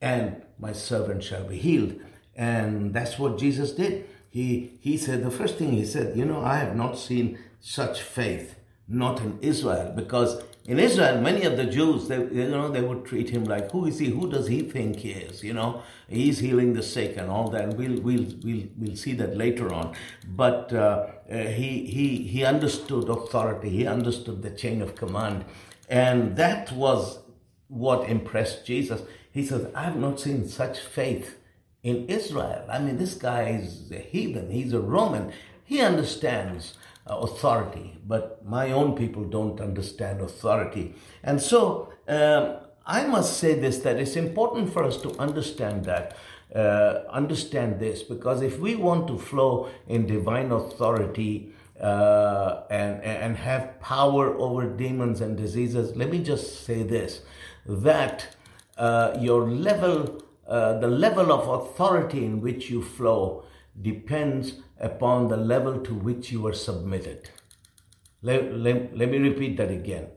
and 0.00 0.42
my 0.58 0.72
servant 0.72 1.22
shall 1.22 1.44
be 1.44 1.58
healed. 1.58 2.00
And 2.36 2.94
that's 2.94 3.18
what 3.18 3.38
Jesus 3.38 3.72
did. 3.72 4.06
He, 4.30 4.78
he 4.80 4.96
said, 4.96 5.24
the 5.24 5.30
first 5.30 5.56
thing 5.58 5.72
he 5.72 5.84
said, 5.84 6.16
you 6.16 6.24
know, 6.24 6.40
I 6.40 6.56
have 6.56 6.76
not 6.76 6.98
seen 6.98 7.38
such 7.60 8.00
faith, 8.00 8.56
not 8.86 9.20
in 9.20 9.38
Israel, 9.42 9.92
because 9.94 10.42
in 10.66 10.78
Israel, 10.78 11.20
many 11.20 11.44
of 11.44 11.56
the 11.56 11.64
Jews, 11.64 12.06
they, 12.06 12.18
you 12.18 12.48
know, 12.48 12.68
they 12.68 12.80
would 12.80 13.04
treat 13.04 13.30
him 13.30 13.44
like, 13.44 13.72
who 13.72 13.86
is 13.86 13.98
he? 13.98 14.10
Who 14.10 14.30
does 14.30 14.46
he 14.46 14.62
think 14.62 14.98
he 14.98 15.10
is? 15.10 15.42
You 15.42 15.54
know, 15.54 15.82
he's 16.08 16.38
healing 16.38 16.74
the 16.74 16.82
sick 16.82 17.16
and 17.16 17.28
all 17.28 17.48
that. 17.50 17.76
We'll, 17.76 18.00
we'll, 18.00 18.26
we'll, 18.44 18.66
we'll 18.78 18.96
see 18.96 19.14
that 19.14 19.36
later 19.36 19.72
on. 19.72 19.96
But 20.28 20.72
uh, 20.72 21.06
uh, 21.28 21.36
he, 21.36 21.86
he, 21.86 22.18
he 22.18 22.44
understood 22.44 23.08
authority. 23.08 23.70
He 23.70 23.86
understood 23.86 24.42
the 24.42 24.50
chain 24.50 24.80
of 24.80 24.94
command. 24.94 25.44
And 25.88 26.36
that 26.36 26.70
was 26.70 27.18
what 27.66 28.08
impressed 28.08 28.64
Jesus. 28.64 29.02
He 29.32 29.44
says, 29.44 29.66
I 29.74 29.84
have 29.84 29.96
not 29.96 30.20
seen 30.20 30.46
such 30.46 30.78
faith 30.78 31.39
in 31.82 32.06
Israel. 32.08 32.64
I 32.70 32.78
mean, 32.78 32.98
this 32.98 33.14
guy 33.14 33.50
is 33.50 33.90
a 33.90 33.98
heathen, 33.98 34.50
he's 34.50 34.72
a 34.72 34.80
Roman. 34.80 35.32
He 35.64 35.80
understands 35.80 36.76
uh, 37.08 37.16
authority, 37.18 37.98
but 38.06 38.44
my 38.44 38.72
own 38.72 38.96
people 38.96 39.24
don't 39.24 39.60
understand 39.60 40.20
authority. 40.20 40.94
And 41.22 41.40
so 41.40 41.92
um, 42.08 42.56
I 42.86 43.06
must 43.06 43.38
say 43.38 43.54
this 43.54 43.78
that 43.78 43.96
it's 43.98 44.16
important 44.16 44.72
for 44.72 44.84
us 44.84 45.00
to 45.02 45.10
understand 45.18 45.84
that. 45.84 46.16
Uh, 46.54 47.04
understand 47.08 47.78
this 47.78 48.02
because 48.02 48.42
if 48.42 48.58
we 48.58 48.74
want 48.74 49.06
to 49.06 49.16
flow 49.16 49.70
in 49.86 50.04
divine 50.04 50.50
authority 50.50 51.52
uh, 51.80 52.62
and, 52.68 53.00
and 53.04 53.36
have 53.36 53.80
power 53.80 54.36
over 54.36 54.68
demons 54.68 55.20
and 55.20 55.36
diseases, 55.36 55.94
let 55.94 56.10
me 56.10 56.18
just 56.18 56.64
say 56.64 56.82
this 56.82 57.20
that 57.64 58.34
uh, 58.78 59.16
your 59.20 59.48
level 59.48 60.20
uh, 60.50 60.78
the 60.80 60.88
level 60.88 61.32
of 61.32 61.46
authority 61.48 62.24
in 62.24 62.40
which 62.40 62.70
you 62.70 62.82
flow 62.82 63.44
depends 63.80 64.54
upon 64.80 65.28
the 65.28 65.36
level 65.36 65.78
to 65.80 65.94
which 65.94 66.32
you 66.32 66.44
are 66.46 66.52
submitted. 66.52 67.30
Let, 68.20 68.52
let, 68.52 68.96
let 68.96 69.10
me 69.10 69.18
repeat 69.18 69.56
that 69.58 69.70
again. 69.70 70.08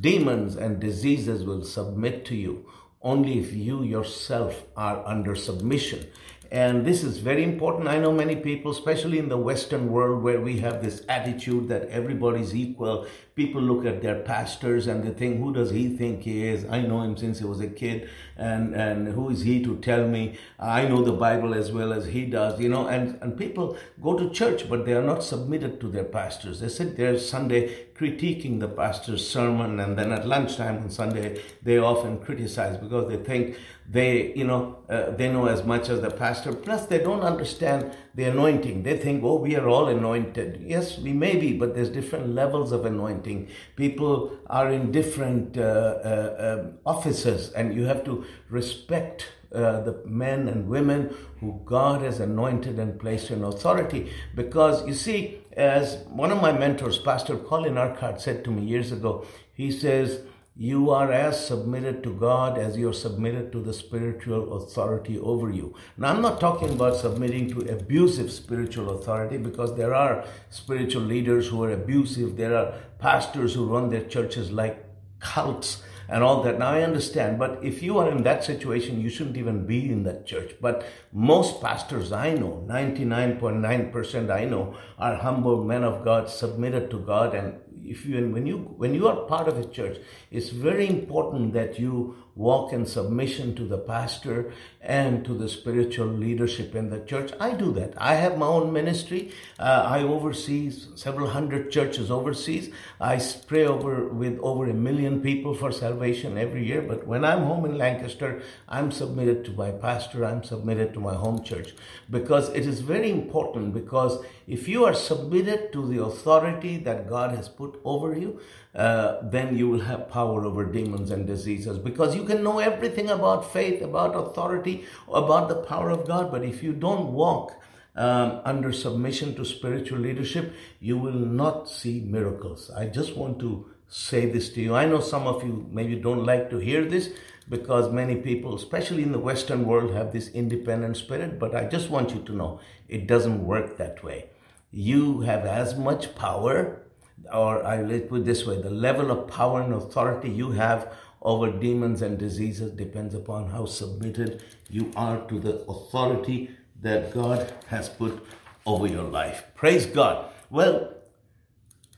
Demons 0.00 0.56
and 0.56 0.80
diseases 0.80 1.44
will 1.44 1.64
submit 1.64 2.24
to 2.26 2.36
you 2.36 2.70
only 3.02 3.38
if 3.38 3.52
you 3.52 3.82
yourself 3.82 4.64
are 4.76 5.04
under 5.06 5.34
submission. 5.34 6.06
And 6.54 6.86
this 6.86 7.02
is 7.02 7.18
very 7.18 7.42
important. 7.42 7.88
I 7.88 7.98
know 7.98 8.12
many 8.12 8.36
people, 8.36 8.70
especially 8.70 9.18
in 9.18 9.28
the 9.28 9.36
Western 9.36 9.90
world, 9.90 10.22
where 10.22 10.40
we 10.40 10.58
have 10.58 10.84
this 10.84 11.02
attitude 11.08 11.66
that 11.66 11.88
everybody's 11.88 12.54
equal. 12.54 13.08
People 13.34 13.60
look 13.60 13.84
at 13.84 14.02
their 14.02 14.20
pastors 14.20 14.86
and 14.86 15.02
they 15.02 15.10
think, 15.10 15.40
who 15.40 15.52
does 15.52 15.72
he 15.72 15.88
think 15.96 16.22
he 16.22 16.46
is? 16.46 16.64
I 16.66 16.82
know 16.82 17.02
him 17.02 17.16
since 17.16 17.40
he 17.40 17.44
was 17.44 17.58
a 17.58 17.66
kid. 17.66 18.08
And, 18.36 18.72
and 18.72 19.08
who 19.08 19.30
is 19.30 19.42
he 19.42 19.64
to 19.64 19.78
tell 19.78 20.06
me? 20.06 20.38
I 20.60 20.86
know 20.86 21.02
the 21.02 21.10
Bible 21.12 21.54
as 21.54 21.72
well 21.72 21.92
as 21.92 22.06
he 22.06 22.24
does, 22.24 22.60
you 22.60 22.68
know. 22.68 22.86
And, 22.86 23.20
and 23.20 23.36
people 23.36 23.76
go 24.00 24.16
to 24.16 24.30
church, 24.30 24.68
but 24.70 24.86
they 24.86 24.92
are 24.92 25.02
not 25.02 25.24
submitted 25.24 25.80
to 25.80 25.88
their 25.88 26.04
pastors. 26.04 26.60
They 26.60 26.68
sit 26.68 26.96
there 26.96 27.18
Sunday 27.18 27.86
critiquing 27.96 28.60
the 28.60 28.68
pastor's 28.68 29.28
sermon. 29.28 29.80
And 29.80 29.98
then 29.98 30.12
at 30.12 30.24
lunchtime 30.24 30.76
on 30.84 30.90
Sunday, 30.90 31.42
they 31.64 31.78
often 31.78 32.20
criticize 32.20 32.76
because 32.76 33.08
they 33.08 33.16
think 33.16 33.56
they, 33.88 34.32
you 34.34 34.44
know, 34.44 34.78
uh, 34.88 35.10
they 35.10 35.30
know 35.30 35.46
as 35.46 35.62
much 35.64 35.88
as 35.88 36.00
the 36.00 36.10
pastor. 36.10 36.54
Plus, 36.54 36.86
they 36.86 36.98
don't 36.98 37.20
understand 37.20 37.94
the 38.14 38.24
anointing. 38.24 38.82
They 38.82 38.96
think, 38.96 39.22
oh, 39.22 39.36
we 39.36 39.56
are 39.56 39.68
all 39.68 39.88
anointed. 39.88 40.62
Yes, 40.64 40.98
we 40.98 41.12
may 41.12 41.36
be, 41.36 41.52
but 41.52 41.74
there's 41.74 41.90
different 41.90 42.34
levels 42.34 42.72
of 42.72 42.86
anointing. 42.86 43.48
People 43.76 44.38
are 44.46 44.70
in 44.70 44.90
different 44.90 45.58
uh, 45.58 45.60
uh, 45.60 46.60
um, 46.62 46.78
offices, 46.86 47.50
and 47.52 47.74
you 47.74 47.84
have 47.84 48.04
to 48.04 48.24
respect 48.48 49.26
uh, 49.54 49.80
the 49.82 50.00
men 50.04 50.48
and 50.48 50.66
women 50.66 51.14
who 51.40 51.60
God 51.64 52.02
has 52.02 52.20
anointed 52.20 52.78
and 52.78 52.98
placed 52.98 53.30
in 53.30 53.44
authority. 53.44 54.10
Because 54.34 54.86
you 54.86 54.94
see, 54.94 55.42
as 55.52 55.98
one 56.08 56.32
of 56.32 56.40
my 56.40 56.52
mentors, 56.52 56.98
Pastor 56.98 57.36
Colin 57.36 57.78
Urquhart, 57.78 58.20
said 58.20 58.44
to 58.44 58.50
me 58.50 58.64
years 58.64 58.90
ago, 58.92 59.26
he 59.52 59.70
says, 59.70 60.22
you 60.56 60.90
are 60.90 61.10
as 61.10 61.44
submitted 61.44 62.02
to 62.04 62.14
God 62.14 62.58
as 62.58 62.76
you're 62.76 62.92
submitted 62.92 63.50
to 63.50 63.60
the 63.60 63.72
spiritual 63.72 64.56
authority 64.56 65.18
over 65.18 65.50
you. 65.50 65.74
Now, 65.96 66.10
I'm 66.12 66.22
not 66.22 66.38
talking 66.38 66.70
about 66.70 66.96
submitting 66.96 67.48
to 67.50 67.72
abusive 67.72 68.30
spiritual 68.30 68.96
authority 68.96 69.36
because 69.36 69.76
there 69.76 69.92
are 69.92 70.24
spiritual 70.50 71.02
leaders 71.02 71.48
who 71.48 71.64
are 71.64 71.72
abusive. 71.72 72.36
There 72.36 72.56
are 72.56 72.74
pastors 73.00 73.54
who 73.54 73.66
run 73.66 73.88
their 73.90 74.04
churches 74.04 74.52
like 74.52 74.84
cults 75.18 75.82
and 76.08 76.22
all 76.22 76.42
that. 76.42 76.58
Now, 76.58 76.70
I 76.70 76.82
understand, 76.82 77.38
but 77.38 77.58
if 77.64 77.82
you 77.82 77.98
are 77.98 78.10
in 78.10 78.22
that 78.22 78.44
situation, 78.44 79.00
you 79.00 79.08
shouldn't 79.08 79.36
even 79.36 79.66
be 79.66 79.90
in 79.90 80.04
that 80.04 80.24
church. 80.26 80.54
But 80.60 80.86
most 81.12 81.60
pastors 81.60 82.12
I 82.12 82.34
know, 82.34 82.64
99.9% 82.68 84.30
I 84.30 84.44
know, 84.44 84.76
are 84.98 85.16
humble 85.16 85.64
men 85.64 85.82
of 85.82 86.04
God, 86.04 86.28
submitted 86.28 86.90
to 86.90 86.98
God, 87.00 87.34
and 87.34 87.58
if 87.84 88.06
you 88.06 88.16
and 88.16 88.32
when 88.32 88.46
you 88.46 88.58
when 88.76 88.94
you 88.94 89.06
are 89.08 89.16
part 89.26 89.48
of 89.48 89.58
a 89.58 89.66
church 89.66 89.98
it's 90.30 90.50
very 90.50 90.88
important 90.88 91.52
that 91.52 91.78
you 91.78 92.16
walk 92.36 92.72
in 92.72 92.84
submission 92.84 93.54
to 93.54 93.64
the 93.64 93.78
pastor 93.78 94.52
and 94.80 95.24
to 95.24 95.32
the 95.34 95.48
spiritual 95.48 96.06
leadership 96.06 96.74
in 96.74 96.90
the 96.90 97.00
church. 97.00 97.32
I 97.40 97.52
do 97.52 97.72
that. 97.72 97.94
I 97.96 98.14
have 98.16 98.36
my 98.36 98.46
own 98.46 98.72
ministry. 98.72 99.32
Uh, 99.58 99.84
i 99.86 100.02
oversee 100.02 100.70
several 100.94 101.28
hundred 101.28 101.70
churches 101.70 102.10
overseas. 102.10 102.70
I 103.00 103.20
pray 103.46 103.64
over 103.64 104.08
with 104.08 104.38
over 104.40 104.68
a 104.68 104.74
million 104.74 105.20
people 105.22 105.54
for 105.54 105.72
salvation 105.72 106.36
every 106.36 106.66
year. 106.66 106.82
But 106.82 107.06
when 107.06 107.24
i'm 107.24 107.44
home 107.44 107.64
in 107.64 107.78
lancaster 107.78 108.42
i'm 108.68 108.90
submitted 108.90 109.44
to 109.46 109.52
my 109.52 109.70
pastor. 109.70 110.24
I'm 110.24 110.42
submitted 110.42 110.92
to 110.94 111.00
my 111.00 111.14
home 111.14 111.42
church. 111.42 111.74
Because 112.10 112.48
it 112.50 112.66
is 112.66 112.80
very 112.80 113.10
important 113.10 113.72
because 113.72 114.22
if 114.46 114.68
you 114.68 114.84
are 114.84 114.94
submitted 114.94 115.72
to 115.72 115.86
the 115.86 116.02
authority 116.02 116.76
that 116.78 117.08
god 117.08 117.34
has 117.34 117.48
put 117.48 117.80
over 117.84 118.16
you 118.18 118.40
uh, 118.74 119.18
then 119.22 119.56
you 119.56 119.68
will 119.68 119.80
have 119.80 120.08
power 120.10 120.44
over 120.44 120.64
demons 120.64 121.12
and 121.12 121.26
diseases. 121.26 121.78
Because 121.78 122.16
you 122.16 122.23
can 122.24 122.42
know 122.42 122.58
everything 122.58 123.10
about 123.10 123.52
faith, 123.52 123.82
about 123.82 124.14
authority, 124.14 124.84
about 125.12 125.48
the 125.48 125.56
power 125.56 125.90
of 125.90 126.06
God. 126.06 126.30
But 126.30 126.44
if 126.44 126.62
you 126.62 126.72
don't 126.72 127.12
walk 127.12 127.52
um, 127.96 128.40
under 128.44 128.72
submission 128.72 129.34
to 129.36 129.44
spiritual 129.44 129.98
leadership, 129.98 130.54
you 130.80 130.98
will 130.98 131.12
not 131.12 131.68
see 131.68 132.00
miracles. 132.00 132.70
I 132.76 132.86
just 132.86 133.16
want 133.16 133.38
to 133.40 133.66
say 133.88 134.26
this 134.26 134.48
to 134.50 134.60
you. 134.60 134.74
I 134.74 134.86
know 134.86 135.00
some 135.00 135.26
of 135.26 135.44
you 135.44 135.66
maybe 135.70 135.96
don't 135.96 136.24
like 136.24 136.50
to 136.50 136.58
hear 136.58 136.84
this 136.84 137.10
because 137.48 137.92
many 137.92 138.16
people, 138.16 138.56
especially 138.56 139.02
in 139.02 139.12
the 139.12 139.18
Western 139.18 139.66
world, 139.66 139.92
have 139.92 140.12
this 140.12 140.28
independent 140.30 140.96
spirit, 140.96 141.38
but 141.38 141.54
I 141.54 141.64
just 141.66 141.90
want 141.90 142.10
you 142.10 142.22
to 142.22 142.32
know 142.32 142.60
it 142.88 143.06
doesn't 143.06 143.46
work 143.46 143.76
that 143.76 144.02
way. 144.02 144.30
You 144.70 145.20
have 145.20 145.44
as 145.44 145.76
much 145.76 146.14
power 146.16 146.84
or 147.32 147.64
I 147.64 147.82
let's 147.82 148.08
put 148.08 148.24
this 148.24 148.44
way, 148.44 148.60
the 148.60 148.70
level 148.70 149.10
of 149.10 149.28
power 149.28 149.62
and 149.62 149.72
authority 149.72 150.30
you 150.30 150.52
have 150.52 150.92
over 151.24 151.50
demons 151.50 152.02
and 152.02 152.18
diseases 152.18 152.70
depends 152.72 153.14
upon 153.14 153.48
how 153.48 153.64
submitted 153.64 154.42
you 154.68 154.90
are 154.94 155.26
to 155.26 155.38
the 155.38 155.60
authority 155.66 156.50
that 156.82 157.12
God 157.14 157.52
has 157.68 157.88
put 157.88 158.24
over 158.66 158.86
your 158.86 159.04
life. 159.04 159.44
Praise 159.54 159.86
God. 159.86 160.30
Well, 160.50 160.92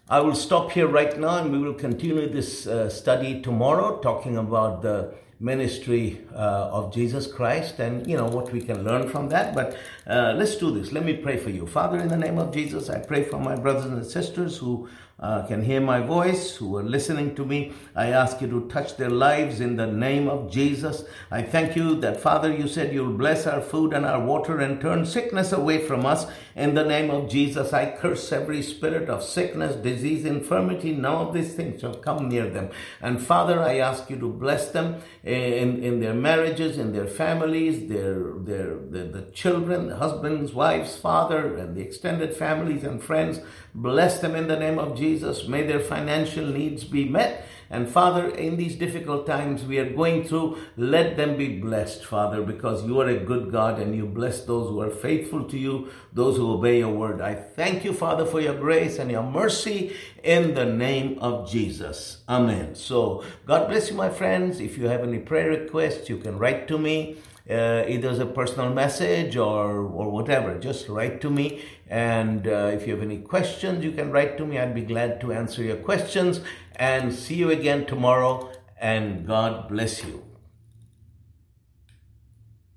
I 0.08 0.20
will 0.20 0.36
stop 0.36 0.70
here 0.70 0.86
right 0.86 1.18
now 1.18 1.38
and 1.38 1.50
we 1.50 1.58
will 1.58 1.74
continue 1.74 2.28
this 2.28 2.66
uh, 2.66 2.88
study 2.88 3.42
tomorrow 3.42 3.98
talking 3.98 4.36
about 4.36 4.82
the 4.82 5.14
ministry 5.40 6.24
uh, 6.32 6.70
of 6.72 6.94
Jesus 6.94 7.26
Christ 7.26 7.78
and 7.78 8.06
you 8.06 8.16
know 8.16 8.26
what 8.26 8.52
we 8.52 8.60
can 8.60 8.84
learn 8.84 9.08
from 9.08 9.28
that. 9.30 9.54
But 9.54 9.76
uh, 10.06 10.34
let's 10.36 10.56
do 10.56 10.70
this. 10.70 10.92
Let 10.92 11.04
me 11.04 11.14
pray 11.14 11.36
for 11.36 11.50
you. 11.50 11.66
Father, 11.66 11.98
in 11.98 12.08
the 12.08 12.16
name 12.16 12.38
of 12.38 12.54
Jesus, 12.54 12.88
I 12.88 13.00
pray 13.00 13.24
for 13.24 13.38
my 13.38 13.56
brothers 13.56 13.86
and 13.86 14.06
sisters 14.06 14.56
who 14.56 14.88
uh, 15.18 15.46
can 15.46 15.64
hear 15.64 15.80
my 15.80 16.00
voice, 16.00 16.56
who 16.56 16.76
are 16.76 16.82
listening 16.82 17.34
to 17.34 17.44
me. 17.44 17.72
I 17.94 18.08
ask 18.08 18.40
you 18.42 18.48
to 18.48 18.68
touch 18.68 18.96
their 18.96 19.10
lives 19.10 19.60
in 19.60 19.76
the 19.76 19.86
name 19.86 20.28
of 20.28 20.50
Jesus. 20.50 21.04
I 21.30 21.42
thank 21.42 21.74
you 21.74 21.94
that, 22.00 22.20
Father, 22.20 22.52
you 22.52 22.68
said 22.68 22.92
you'll 22.92 23.16
bless 23.16 23.46
our 23.46 23.62
food 23.62 23.94
and 23.94 24.04
our 24.04 24.20
water 24.20 24.60
and 24.60 24.78
turn 24.78 25.06
sickness 25.06 25.52
away 25.52 25.86
from 25.86 26.04
us. 26.04 26.26
In 26.54 26.74
the 26.74 26.84
name 26.84 27.10
of 27.10 27.30
Jesus, 27.30 27.72
I 27.72 27.96
curse 27.96 28.30
every 28.30 28.62
spirit 28.62 29.08
of 29.08 29.22
sickness, 29.22 29.76
disease, 29.76 30.24
infirmity. 30.24 30.92
None 30.92 31.14
of 31.14 31.34
these 31.34 31.54
things 31.54 31.80
shall 31.80 31.94
come 31.94 32.28
near 32.28 32.48
them. 32.48 32.70
And 33.00 33.20
Father, 33.20 33.60
I 33.62 33.78
ask 33.78 34.10
you 34.10 34.18
to 34.18 34.28
bless 34.28 34.70
them 34.70 35.00
in, 35.22 35.82
in 35.82 36.00
their 36.00 36.14
marriages, 36.14 36.78
in 36.78 36.92
their 36.92 37.06
families, 37.06 37.88
their, 37.88 38.32
their, 38.38 38.76
their 38.76 39.06
the 39.06 39.30
children, 39.32 39.88
the 39.88 39.96
husbands, 39.96 40.52
wives, 40.52 40.96
father, 40.96 41.56
and 41.56 41.76
the 41.76 41.80
extended 41.80 42.34
families 42.34 42.84
and 42.84 43.02
friends. 43.02 43.40
Bless 43.74 44.20
them 44.20 44.34
in 44.34 44.48
the 44.48 44.58
name 44.58 44.78
of 44.78 44.96
Jesus. 45.06 45.46
May 45.46 45.62
their 45.62 45.80
financial 45.80 46.46
needs 46.46 46.82
be 46.84 47.08
met. 47.08 47.46
And 47.68 47.88
Father, 47.88 48.28
in 48.28 48.56
these 48.56 48.76
difficult 48.76 49.26
times 49.26 49.64
we 49.64 49.78
are 49.78 49.90
going 49.90 50.24
through, 50.24 50.58
let 50.76 51.16
them 51.16 51.36
be 51.36 51.58
blessed, 51.58 52.04
Father, 52.04 52.40
because 52.42 52.84
you 52.84 53.00
are 53.00 53.08
a 53.08 53.18
good 53.18 53.50
God 53.50 53.80
and 53.80 53.94
you 53.94 54.06
bless 54.06 54.44
those 54.44 54.68
who 54.68 54.80
are 54.80 54.90
faithful 54.90 55.44
to 55.44 55.58
you, 55.58 55.90
those 56.12 56.36
who 56.36 56.52
obey 56.52 56.78
your 56.78 56.94
word. 56.94 57.20
I 57.20 57.34
thank 57.34 57.84
you, 57.84 57.92
Father, 57.92 58.24
for 58.24 58.40
your 58.40 58.54
grace 58.54 59.00
and 59.00 59.10
your 59.10 59.24
mercy 59.24 59.96
in 60.22 60.54
the 60.54 60.64
name 60.64 61.18
of 61.20 61.50
Jesus. 61.50 62.22
Amen. 62.28 62.76
So, 62.76 63.24
God 63.46 63.68
bless 63.68 63.90
you, 63.90 63.96
my 63.96 64.10
friends. 64.10 64.60
If 64.60 64.78
you 64.78 64.86
have 64.86 65.02
any 65.02 65.18
prayer 65.18 65.50
requests, 65.50 66.08
you 66.08 66.18
can 66.18 66.38
write 66.38 66.68
to 66.68 66.78
me 66.78 67.16
uh, 67.50 67.84
either 67.86 68.08
as 68.08 68.18
a 68.18 68.26
personal 68.26 68.72
message 68.72 69.36
or, 69.36 69.78
or 69.78 70.10
whatever. 70.10 70.58
Just 70.58 70.88
write 70.88 71.20
to 71.20 71.30
me. 71.30 71.62
And 71.88 72.46
uh, 72.46 72.70
if 72.74 72.86
you 72.86 72.94
have 72.94 73.02
any 73.02 73.18
questions, 73.18 73.84
you 73.84 73.92
can 73.92 74.10
write 74.10 74.36
to 74.38 74.46
me. 74.46 74.58
I'd 74.58 74.74
be 74.74 74.82
glad 74.82 75.20
to 75.22 75.32
answer 75.32 75.62
your 75.62 75.76
questions. 75.76 76.40
And 76.74 77.14
see 77.14 77.36
you 77.36 77.50
again 77.50 77.86
tomorrow. 77.86 78.52
And 78.80 79.26
God 79.26 79.68
bless 79.68 80.04
you. 80.04 80.25